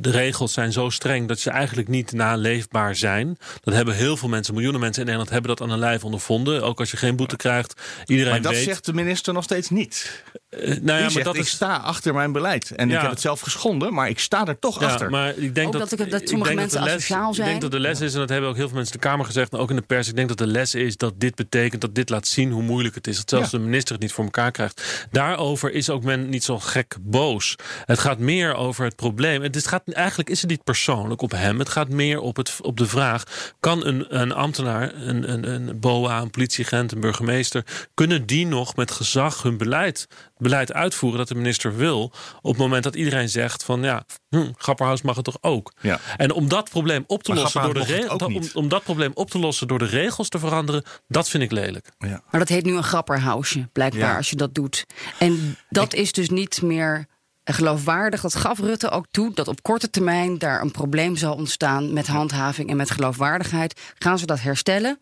[0.00, 3.38] de regels zijn zo streng dat ze eigenlijk niet naleefbaar zijn.
[3.60, 6.62] Dat hebben heel veel mensen, miljoenen mensen in Nederland hebben dat aan hun lijf ondervonden.
[6.62, 7.80] Ook als je geen boete krijgt.
[8.06, 8.64] Iedereen maar dat weet.
[8.64, 10.24] zegt de minister nog steeds niet.
[10.48, 11.48] Eh, nou ja, maar zegt, dat ik is.
[11.50, 12.70] sta achter mijn beleid.
[12.70, 12.94] En Ja.
[12.94, 15.10] ik heb het zelf geschonden, maar ik sta er toch Ja, achter.
[15.10, 17.28] maar ik denk Ook dat, dat ik- dat ik sommige denk mensen de les, asociaal
[17.28, 17.48] Ik zijn.
[17.48, 19.26] denk dat de les is, en dat hebben ook heel veel mensen in de Kamer
[19.26, 20.08] gezegd, en ook in de pers.
[20.08, 22.94] Ik denk dat de les is dat dit betekent, dat dit laat zien hoe moeilijk
[22.94, 23.16] het is.
[23.16, 23.58] Dat zelfs Ja.
[23.58, 25.06] de minister het niet voor elkaar krijgt.
[25.10, 27.54] Daarover is ook men niet zo gek boos.
[27.84, 29.42] Het gaat meer over het probleem.
[29.42, 31.58] Het is, gaat, eigenlijk is het niet persoonlijk op hem.
[31.58, 33.22] Het gaat meer op, het, op de vraag:
[33.60, 38.76] kan een, een ambtenaar, een, een, een BOA, een politieagent, een burgemeester, kunnen die nog
[38.76, 40.06] met gezag hun beleid,
[40.48, 42.02] beleid uitvoeren dat de minister wil?
[42.42, 45.72] Op het moment dat iedereen zegt van ja, hm, Grapperhaus mag het toch ook?
[45.80, 45.98] Ja.
[46.16, 48.54] En om dat probleem op te Maar lossen door de Grapperhaus mocht het re- ook
[48.56, 51.50] om, om dat probleem op te lossen door de regels te veranderen, dat vind ik
[51.50, 51.88] lelijk.
[51.98, 52.22] Ja.
[52.30, 54.16] Maar dat heet nu een grapperhausje, blijkbaar, Ja.
[54.16, 54.86] als je dat doet.
[55.18, 57.06] En dat is dus niet meer
[57.44, 58.20] geloofwaardig.
[58.20, 62.06] Dat gaf Rutte ook toe dat op korte termijn daar een probleem zal ontstaan met
[62.06, 63.80] handhaving en met geloofwaardigheid.
[63.98, 64.98] Gaan ze dat herstellen?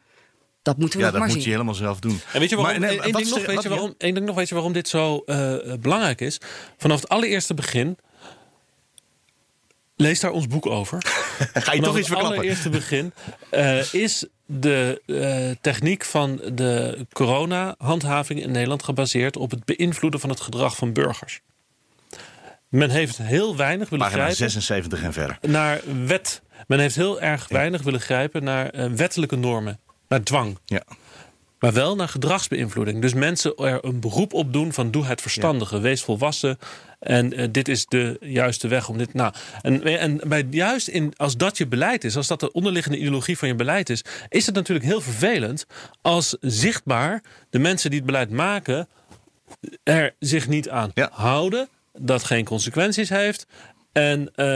[0.65, 1.43] Dat moeten we Ja, nog dat maar moet zien.
[1.43, 2.21] je helemaal zelf doen.
[2.33, 4.15] En weet je waarom, Maar, nee, één wat ding is nog, weet je waarom, één
[4.15, 6.41] ding nog, weet je waarom dit zo eh, belangrijk is?
[6.77, 7.97] Vanaf het allereerste begin.
[9.97, 10.99] Lees daar ons boek over.
[11.05, 12.37] Ga je Vanaf toch iets het verklappen?
[12.39, 13.13] allereerste begin
[13.51, 20.31] eh, is de eh, techniek van de corona-handhaving in Nederland gebaseerd op het beïnvloeden van
[20.31, 21.41] het gedrag van burgers.
[22.69, 25.39] Men heeft heel weinig willen Pagina grijpen 76 en verder.
[25.41, 26.43] naar wet.
[26.67, 29.81] Men heeft heel erg weinig willen grijpen naar eh, wettelijke normen,
[30.15, 30.59] naar dwang.
[30.65, 30.83] Ja.
[31.59, 33.01] Maar wel naar gedragsbeïnvloeding.
[33.01, 35.81] Dus mensen er een beroep op doen van doe het verstandige.
[35.81, 36.59] Wees volwassen.
[37.01, 39.15] En eh, dit is de juiste weg om dit.
[39.15, 42.99] Nou, en, en bij, juist in, als dat je beleid is, als dat de onderliggende
[42.99, 45.67] ideologie van je beleid is, is het natuurlijk heel vervelend
[46.03, 48.89] als zichtbaar de mensen die het beleid maken
[49.83, 51.09] er zich niet aan Ja.
[51.13, 51.69] houden.
[51.93, 53.47] Dat geen consequenties heeft.
[53.93, 54.47] En eh,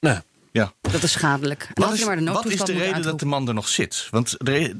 [0.00, 0.18] nou,
[0.52, 0.72] Ja.
[0.80, 1.70] Dat is schadelijk.
[1.74, 4.08] En Wat is, maar de wat is de reden dat de man er nog zit?
[4.10, 4.74] Want er,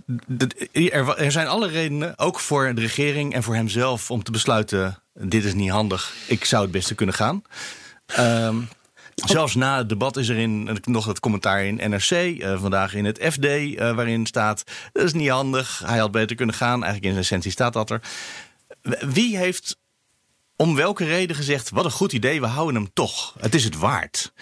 [0.72, 5.02] er, er zijn alle redenen, ook voor de regering en voor hemzelf, om te besluiten:
[5.14, 7.42] dit is niet handig, ik zou het beste kunnen gaan.
[8.06, 8.56] Ehm,
[9.14, 13.04] zelfs na het debat is er in, nog het commentaar in NRC, eh, vandaag in
[13.04, 16.84] het FD, eh, waarin staat: dat is niet handig, hij had beter kunnen gaan.
[16.84, 18.00] Eigenlijk in zijn essentie staat dat er.
[19.00, 19.78] Wie heeft
[20.60, 23.34] om welke reden gezegd: wat een goed idee, we houden hem toch?
[23.38, 24.32] Het is het waard.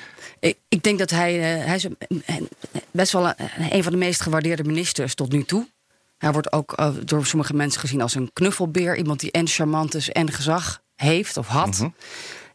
[0.40, 1.86] Ik, ik denk dat hij, eh, hij is
[2.90, 3.34] best wel een,
[3.70, 5.68] een van de meest gewaardeerde ministers tot nu toe.
[6.18, 8.96] Hij wordt ook eh, door sommige mensen gezien als een knuffelbeer.
[8.96, 11.88] Iemand die en charmant is en gezag heeft of had.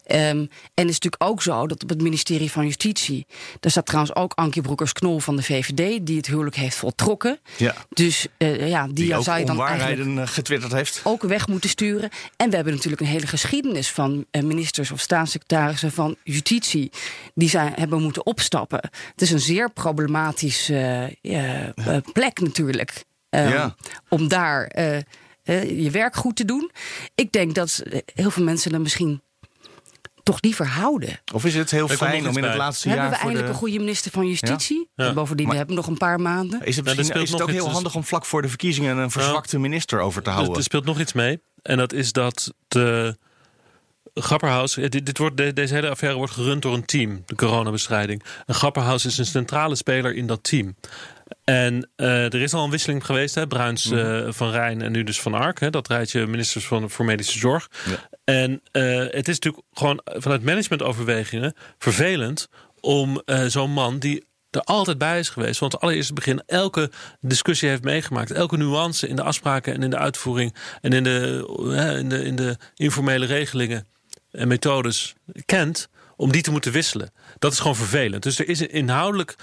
[0.03, 3.25] Ehm, en het is natuurlijk ook zo dat op het ministerie van Justitie...
[3.59, 6.05] daar staat trouwens ook Ankie Broekers-Knol van de VVD...
[6.05, 7.39] die het huwelijk heeft voltrokken.
[7.57, 7.75] Ja.
[7.89, 11.01] Dus eh, ja, die, zou je dan eh, getwitterd heeft.
[11.03, 12.09] ook weg moeten sturen.
[12.37, 16.91] En we hebben natuurlijk een hele geschiedenis van eh, ministers of staatssecretarissen van justitie
[17.35, 18.79] die zijn, hebben moeten opstappen.
[19.11, 23.03] Het is een zeer problematische eh, plek natuurlijk.
[23.29, 23.75] eh, Ja.
[24.09, 24.71] Om daar
[25.67, 26.71] je werk goed te doen.
[27.15, 29.21] Ik denk dat heel veel mensen er misschien
[30.23, 31.19] toch liever houden.
[31.33, 33.47] Of is het heel Daar fijn om in het laatste hebben jaar we voor eindelijk
[33.47, 33.53] de...
[33.53, 34.89] een goede minister van Justitie?
[34.95, 35.07] Ja.
[35.07, 36.61] En bovendien, Maar- we hebben nog een paar maanden.
[36.65, 38.47] Is het, Nou, er is het nog ook iets heel handig om vlak voor de
[38.47, 40.55] verkiezingen een verzwakte minister over te houden?
[40.55, 41.41] er speelt nog iets mee.
[41.61, 43.17] En dat is dat de
[44.13, 44.75] Grapperhaus...
[44.75, 47.23] ja, Dit, dit wordt, de- deze hele affaire wordt gerund door een team.
[47.25, 48.23] De coronabestrijding.
[48.45, 50.75] En Grapperhaus is een centrale speler in dat team.
[51.43, 53.35] En eh, er is al een wisseling geweest.
[53.35, 53.47] Hè?
[53.47, 55.59] Bruins, eh, Van Rijn en nu dus Van Ark.
[55.59, 55.69] Hè?
[55.69, 57.69] Dat rijtje ministers van, voor medische zorg.
[58.23, 62.49] En eh, het is natuurlijk gewoon vanuit managementoverwegingen vervelend...
[62.79, 65.59] om eh, zo'n man die er altijd bij is geweest.
[65.59, 68.31] Want allereerst het begin elke discussie heeft meegemaakt.
[68.31, 70.55] Elke nuance in de afspraken en in de uitvoering...
[70.81, 71.45] en in de,
[71.99, 73.87] in de, in de informele regelingen
[74.33, 75.13] en methodes
[75.45, 75.89] kent...
[76.15, 77.13] om die te moeten wisselen.
[77.39, 78.23] Dat is gewoon vervelend.
[78.23, 79.35] Dus er is een inhoudelijk...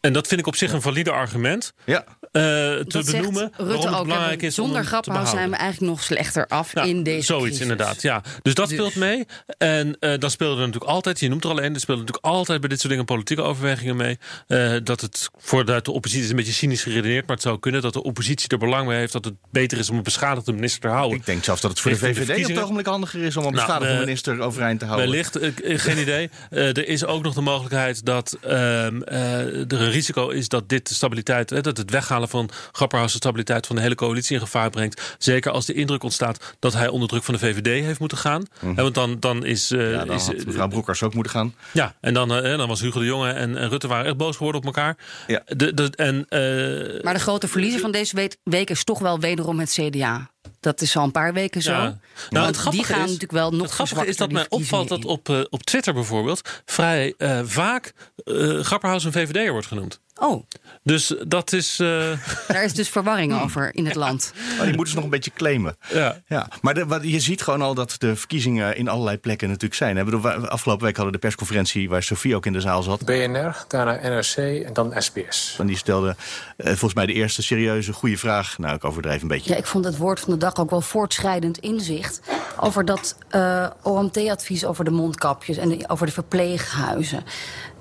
[0.00, 1.72] en dat vind ik op zich een valide argument...
[1.84, 2.04] Ja.
[2.30, 4.04] Eh, te Dat zegt benoemen Rutte waarom het ook.
[4.04, 7.60] belangrijk is Zonder grappenhuis zijn we eigenlijk nog slechter af in deze Zoiets crisis.
[7.62, 8.22] inderdaad, ja.
[8.42, 9.26] Dus dat Dus- speelt mee.
[9.58, 11.74] En eh, dan speelde er natuurlijk altijd, je noemt er al een...
[11.74, 14.18] er speelde natuurlijk altijd bij dit soort dingen politieke overwegingen mee.
[14.46, 17.26] eh, dat het voor de, de oppositie is een beetje cynisch geredeneerd...
[17.26, 19.12] maar het zou kunnen dat de oppositie er belang bij heeft...
[19.12, 21.18] dat het beter is om een beschadigde minister te houden.
[21.18, 23.36] Ik denk zelfs dat het voor de Richting de VVD op het ogenblik handiger is
[23.36, 25.08] om een Nou, beschadigde minister overeind te houden.
[25.10, 25.38] Wellicht,
[25.82, 26.30] geen idee.
[26.50, 29.20] Eh, er is ook nog de mogelijkheid dat ehm, eh,
[29.54, 31.90] er een risico is dat dit de stabiliteit, dat het
[32.28, 35.14] van Grapperhaus de stabiliteit van de hele coalitie in gevaar brengt.
[35.18, 38.44] Zeker als de indruk ontstaat dat hij onder druk van de VVD heeft moeten gaan.
[38.60, 39.70] Eh, want dan, dan is.
[39.70, 39.90] eh, Mhm.
[39.90, 41.54] ja, dan is had mevrouw Broekers ook moeten gaan.
[41.72, 44.36] ja, en dan, eh, dan was Hugo de Jonge en, en Rutte waren echt boos
[44.36, 44.96] geworden op elkaar.
[45.26, 45.42] Ja.
[45.46, 49.58] De, de, en, eh, Maar de grote verliezer van deze week, is toch wel wederom
[49.60, 50.30] het CDA.
[50.60, 51.70] Dat is al een paar weken zo.
[51.72, 51.78] Ja.
[51.80, 51.98] Want
[52.30, 54.50] Nou, het die grappige gaan is- natuurlijk wel nog Het grappige is dat mij die
[54.50, 57.92] opvalt dat op, eh, op Twitter bijvoorbeeld vrij eh, vaak
[58.24, 60.00] eh Grapperhaus een VVD'er wordt genoemd.
[60.22, 60.44] Oh,
[60.82, 61.78] Dus dat is.
[61.80, 61.86] eh,
[62.48, 64.32] daar is dus verwarring over in het land.
[64.56, 65.76] Maar die moeten ze nog een beetje claimen.
[65.92, 66.20] ja.
[66.26, 69.74] Ja, maar de, wat, je ziet gewoon al dat de verkiezingen in allerlei plekken natuurlijk
[69.74, 69.94] zijn.
[69.96, 69.98] hè.
[70.02, 72.82] Ik bedoel, we- afgelopen week hadden we de persconferentie waar Sofie ook in de zaal
[72.82, 73.04] zat.
[73.04, 75.56] BNR, daarna NRC en dan SBS.
[75.58, 76.16] En die stelde
[76.56, 78.58] eh, volgens mij de eerste serieuze goede vraag.
[78.58, 79.50] Nou, ik overdrijf een beetje.
[79.52, 82.20] Ja, ik vond het woord van de dag ook wel voortschrijdend inzicht.
[82.60, 87.24] Over dat eh, OMT-advies over de mondkapjes en de- over de verpleeghuizen.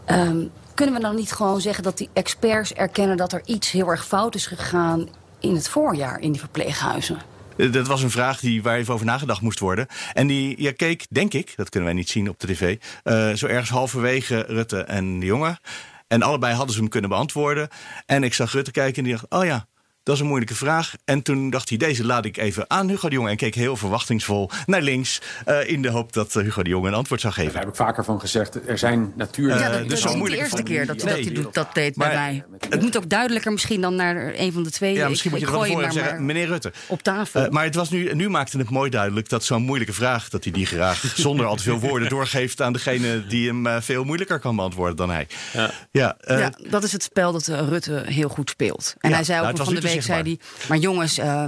[0.06, 0.38] Ehm,
[0.80, 4.06] kunnen we dan niet gewoon zeggen dat die experts erkennen dat er iets heel erg
[4.06, 7.22] fout is gegaan in het voorjaar in die verpleeghuizen?
[7.58, 9.88] Eh, Dat was een vraag die, waar even over nagedacht moest worden.
[10.14, 12.78] En die ja, keek, denk ik, dat kunnen wij niet zien op de tv...
[13.04, 15.60] eh, zo ergens halverwege Rutte en de jongen.
[16.08, 17.68] En allebei hadden ze hem kunnen beantwoorden.
[18.06, 19.68] En ik zag Rutte kijken en die dacht, oh ja...
[20.10, 20.94] Dat is een moeilijke vraag.
[21.06, 23.30] En toen dacht hij, deze laat ik even aan Hugo de Jonge.
[23.30, 25.22] En keek heel verwachtingsvol naar links.
[25.46, 27.60] eh, in de hoop dat eh, Hugo de Jonge een antwoord zou Daar geven.
[27.60, 28.68] heb ik vaker van gezegd.
[28.68, 29.60] Er zijn natuurlijk.
[29.60, 31.16] Eh, ja, dat, dus dat is niet de moeilijke eerste keer dat, Nee.
[31.16, 32.44] dat hij doet, dat deed bij mij.
[32.70, 34.94] Het moet ook duidelijker misschien dan naar een van de twee.
[34.94, 36.72] Ja, misschien ik, moet je er voor maar zeggen, maar meneer Rutte.
[36.88, 37.44] op tafel.
[37.44, 40.30] Eh, maar het was nu, nu maakte het mooi duidelijk dat zo'n moeilijke vraag...
[40.30, 42.62] dat hij die graag zonder al te veel woorden doorgeeft...
[42.62, 45.28] aan degene die hem veel moeilijker kan beantwoorden dan hij.
[45.54, 45.72] Ja.
[45.92, 48.96] Ja, eh, ja, dat is het spel dat Rutte heel goed speelt.
[49.00, 50.68] En Ja, hij zei nou, ook van de te week, zei hij...
[50.68, 51.44] Maar jongens, eh,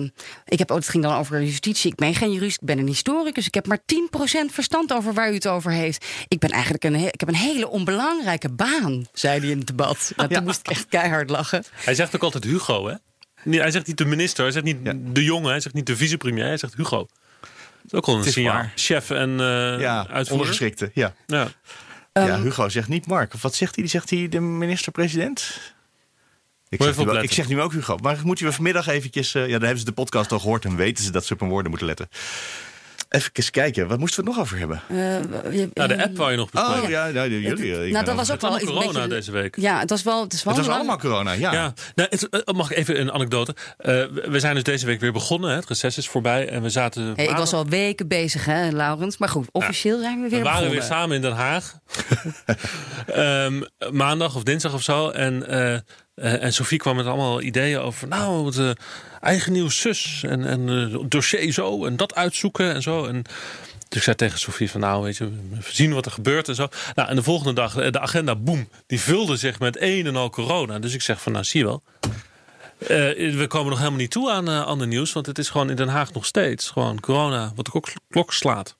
[0.46, 1.92] ik heb, ook- het ging dan over justitie.
[1.92, 3.46] Ik ben geen jurist, ik ben een historicus.
[3.48, 6.06] Ik heb maar 10% verstand over waar u het over heeft.
[6.28, 10.12] Ik, ben eigenlijk een, ik heb een hele onbelangrijke baan, zei hij in het debat.
[10.16, 11.64] Nou, toen moest ik echt keihard lachen.
[11.72, 12.96] Hij zegt ook altijd Hugo, hè?
[13.44, 14.94] Nee, hij zegt niet de minister, hij zegt niet Ja.
[14.98, 16.98] de jongen, hij zegt niet de vicepremier, hij zegt Hugo.
[17.40, 18.54] Dat is ook al een signaal.
[18.54, 18.72] waar.
[18.76, 20.32] Chef en eh ja, uitvoerder.
[20.32, 20.92] ondergeschikte.
[20.94, 21.14] Ja.
[21.28, 21.48] Ja.
[22.14, 23.34] Ehm, ja, Hugo zegt niet Mark.
[23.34, 23.88] Of wat zegt hij?
[23.88, 25.60] Zegt hij de minister-president?
[26.72, 27.98] Ik zeg, wel- ik zeg nu ook Hugo.
[27.98, 29.34] Maar moeten we vanmiddag eventjes...
[29.36, 31.40] eh, ja, dan hebben ze de podcast al gehoord en weten ze dat ze op
[31.40, 32.10] hun woorden moeten letten.
[33.10, 34.82] Even kijken, wat moesten we het nog over hebben?
[34.90, 36.84] Eh, je- Nou, de app wou je nog bespreken.
[36.84, 37.50] Oh ja, nou, jullie.
[37.50, 39.56] het- eh, nou, dat was ook wel corona beetje- deze week.
[39.60, 40.24] Ja, het was wel.
[40.24, 41.52] Het, is wel Het was lang- allemaal corona, ja.
[41.54, 43.56] Ja, nou, het, mag ik even een anekdote?
[43.78, 45.50] Eh, we- zijn dus deze week weer begonnen.
[45.50, 45.56] Hè?
[45.56, 47.14] Het reces is voorbij en we zaten.
[47.16, 49.18] Hey, ik was al weken bezig, hè, Laurens.
[49.18, 50.72] Maar goed, officieel zijn we weer We waren begonnen.
[50.88, 51.74] weer samen in Den Haag.
[53.08, 55.10] Ehm, maandag of dinsdag of zo.
[55.10, 55.80] En, eh,
[56.22, 58.08] eh, en Sophie kwam met allemaal ideeën over.
[58.08, 58.70] Nou, het, eh,
[59.22, 60.24] eigen nieuws zus.
[60.28, 61.86] En, en eh, dossier zo.
[61.86, 63.06] En dat uitzoeken en zo.
[63.06, 63.22] En
[63.88, 66.56] dus ik zei tegen Sophie van nou, weet je, we zien wat er gebeurt en
[66.56, 66.68] zo.
[66.96, 70.30] Nou, en de volgende dag, de agenda, boem, die vulde zich met een en al
[70.30, 70.80] corona.
[70.80, 71.84] Dus ik zeg van nou, zie je wel.
[73.38, 75.14] We komen nog helemaal niet toe aan uh, ander nieuws.
[75.14, 78.34] Want het is gewoon in Den Haag nog steeds gewoon corona wat de klok, klok
[78.34, 78.78] slaat.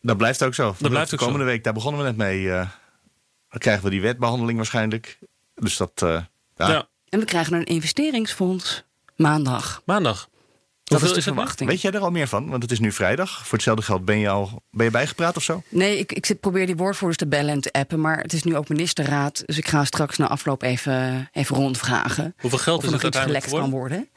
[0.00, 0.74] Dat blijft ook zo.
[0.78, 2.46] Dat blijft de komende week, daar begonnen we net mee.
[2.46, 2.68] dan
[3.58, 5.18] krijgen we die wetbehandeling waarschijnlijk.
[5.54, 6.04] Dus dat.
[6.56, 6.68] Ja.
[6.70, 6.88] Ja.
[7.08, 8.84] En we krijgen een investeringsfonds
[9.16, 9.82] maandag.
[9.84, 10.28] Maandag.
[10.84, 11.36] Dat Hoeveel is de nu?
[11.36, 11.70] verwachting.
[11.70, 12.48] Weet jij er al meer van?
[12.48, 13.38] Want het is nu vrijdag.
[13.46, 15.62] Voor hetzelfde geld ben je al ben je bijgepraat of zo?
[15.68, 18.00] Nee, ik, ik zit, probeer die woordvoerders te bellen en te appen.
[18.00, 19.42] Maar het is nu ook ministerraad.
[19.46, 22.34] Dus ik ga straks na afloop even, even rondvragen.
[22.40, 24.08] Hoeveel geld of is er het nog iets uiteindelijk gelekt kan worden.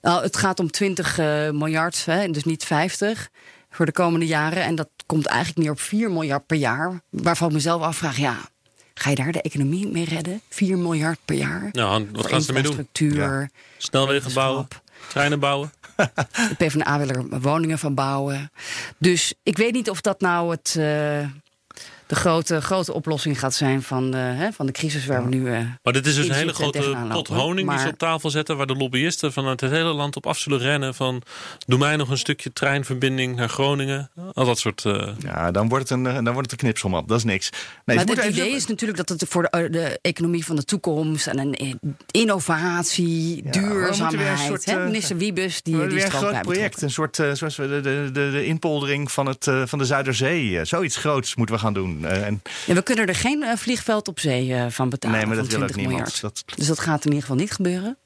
[0.00, 3.28] Nou, het gaat om 20 eh, miljard, hè, dus niet 50
[3.70, 4.62] voor de komende jaren.
[4.62, 7.00] En dat komt eigenlijk neer op 4 miljard per jaar.
[7.10, 8.36] Waarvan ik mezelf afvraag, ja,
[8.98, 10.40] ga je daar de economie mee redden?
[10.48, 11.68] 4 miljard per jaar?
[11.72, 12.78] Nou, wat gaan ze ermee doen?
[12.78, 14.68] infrastructuur, Snelwegen bouwen,
[15.08, 15.72] treinen bouwen.
[16.48, 18.50] De PvdA wil er woningen van bouwen.
[18.98, 21.28] Dus ik weet niet of dat nou het, eh,
[22.08, 25.52] de grote, grote oplossing gaat zijn van, de, hè, van de crisis waar we nu.
[25.52, 28.56] eh, Maar dit is dus een hele grote pot honing die ze op tafel zetten...
[28.56, 30.94] waar de lobbyisten vanuit het hele land op af zullen rennen...
[30.94, 31.22] van
[31.66, 34.10] doe mij nog een stukje treinverbinding naar Groningen.
[34.32, 34.84] Al dat soort...
[34.84, 36.66] eh, Ja, dan wordt het een, eh, dan wordt het een.
[37.06, 37.50] Dat is niks.
[37.84, 40.56] Nee, maar het idee even- is natuurlijk dat het voor de, eh, de economie van
[40.56, 41.72] de toekomst en een eh,
[42.10, 44.38] innovatie, een duurzaamheid.
[44.38, 44.78] soort, hè?
[44.78, 46.82] eh, Minister Wiebes, die, die een groot project.
[46.82, 49.84] Een soort, eh, zoals we de, de, de, de inpoldering van, het, eh, van de
[49.84, 50.58] Zuiderzee.
[50.58, 51.97] eh, zoiets groots moeten we gaan doen.
[52.04, 55.16] Eh, en, Ja, we kunnen er geen eh, vliegveld op zee eh, van betalen.
[55.16, 56.20] nee, maar dat wil ook 20 niemand.
[56.20, 57.96] Dat, Dus dat gaat in ieder geval niet gebeuren.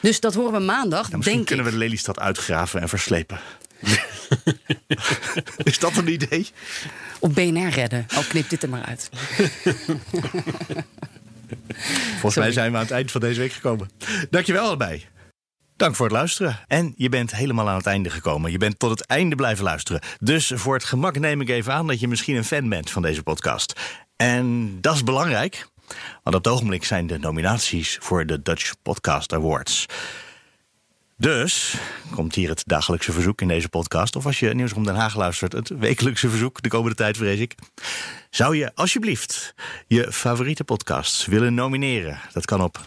[0.00, 1.72] Dus dat horen we maandag, misschien denk kunnen ik.
[1.72, 3.40] we de Lelystad uitgraven en verslepen.
[5.64, 6.46] is dat een idee?
[7.18, 8.06] Op BNR redden.
[8.16, 9.10] Oh, knip dit er maar uit.
[12.10, 13.90] Volgens mij zijn we aan het eind van deze week gekomen.
[14.30, 15.06] Dankjewel allebei.
[15.82, 16.58] Dank voor het luisteren.
[16.66, 18.50] En je bent helemaal aan het einde gekomen.
[18.50, 20.00] Je bent tot het einde blijven luisteren.
[20.20, 23.02] Dus voor het gemak neem ik even aan dat je misschien een fan bent van
[23.02, 23.80] deze podcast.
[24.16, 25.68] En dat is belangrijk.
[26.22, 29.86] Want op het ogenblik zijn de nominaties voor de Dutch Podcast Awards.
[31.16, 31.74] Dus
[32.14, 34.16] komt hier het dagelijkse verzoek in deze podcast.
[34.16, 37.54] Of als je Nieuwsroom Den Haag luistert, het wekelijkse verzoek de komende tijd, vrees ik.
[38.30, 39.54] Zou je alsjeblieft
[39.86, 42.20] je favoriete podcasts willen nomineren?
[42.32, 42.80] Dat kan op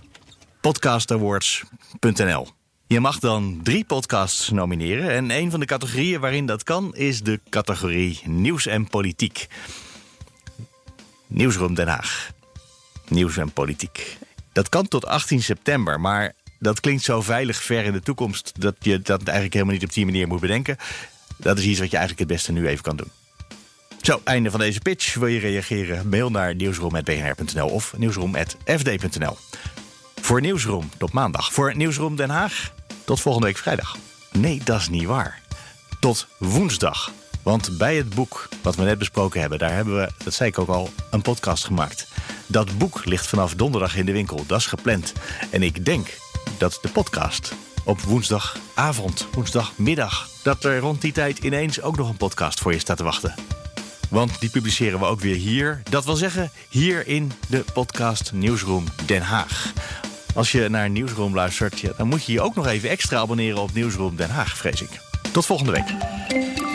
[0.62, 2.55] podcastawards.nl.
[2.88, 5.10] Je mag dan drie podcasts nomineren.
[5.10, 9.48] En een van de categorieën waarin dat kan is de categorie Nieuws en Politiek.
[11.28, 12.32] Nieuwsroom Den Haag.
[13.08, 14.18] Nieuws en Politiek.
[14.54, 18.76] Dat kan tot 18 september, maar dat klinkt zo veilig ver in de toekomst dat
[18.80, 20.78] je dat eigenlijk helemaal niet op die manier moet bedenken.
[21.38, 23.12] Dat is iets wat je eigenlijk het beste nu even kan doen.
[24.02, 25.14] Zo, einde van deze pitch.
[25.14, 26.10] Wil je reageren?
[26.10, 29.38] Mail naar nieuwsroom.bnr.nl of nieuwsroom.fd.nl.
[30.26, 31.54] Voor Nieuwsroom tot maandag.
[31.54, 32.72] Voor Nieuwsroom Den Haag
[33.04, 33.98] tot volgende week vrijdag.
[34.32, 35.42] Nee, dat is niet waar.
[36.00, 37.12] Tot woensdag.
[37.44, 40.60] Want bij het boek wat we net besproken hebben, daar hebben we, dat zei ik
[40.60, 42.08] ook al, een podcast gemaakt.
[42.48, 44.44] Dat boek ligt vanaf donderdag in de winkel.
[44.48, 45.14] Dat is gepland.
[45.52, 46.18] En ik denk
[46.58, 52.18] dat de podcast op woensdagavond, woensdagmiddag, dat er rond die tijd ineens ook nog een
[52.18, 53.34] podcast voor je staat te wachten.
[54.10, 55.82] Want die publiceren we ook weer hier.
[55.90, 59.74] Dat wil zeggen, hier in de podcast Nieuwsroom Den Haag.
[60.36, 63.74] Als je naar Nieuwsroom luistert, dan moet je je ook nog even extra abonneren op
[63.74, 64.90] Nieuwsroom Den Haag, vrees ik.
[65.32, 66.75] Tot volgende week.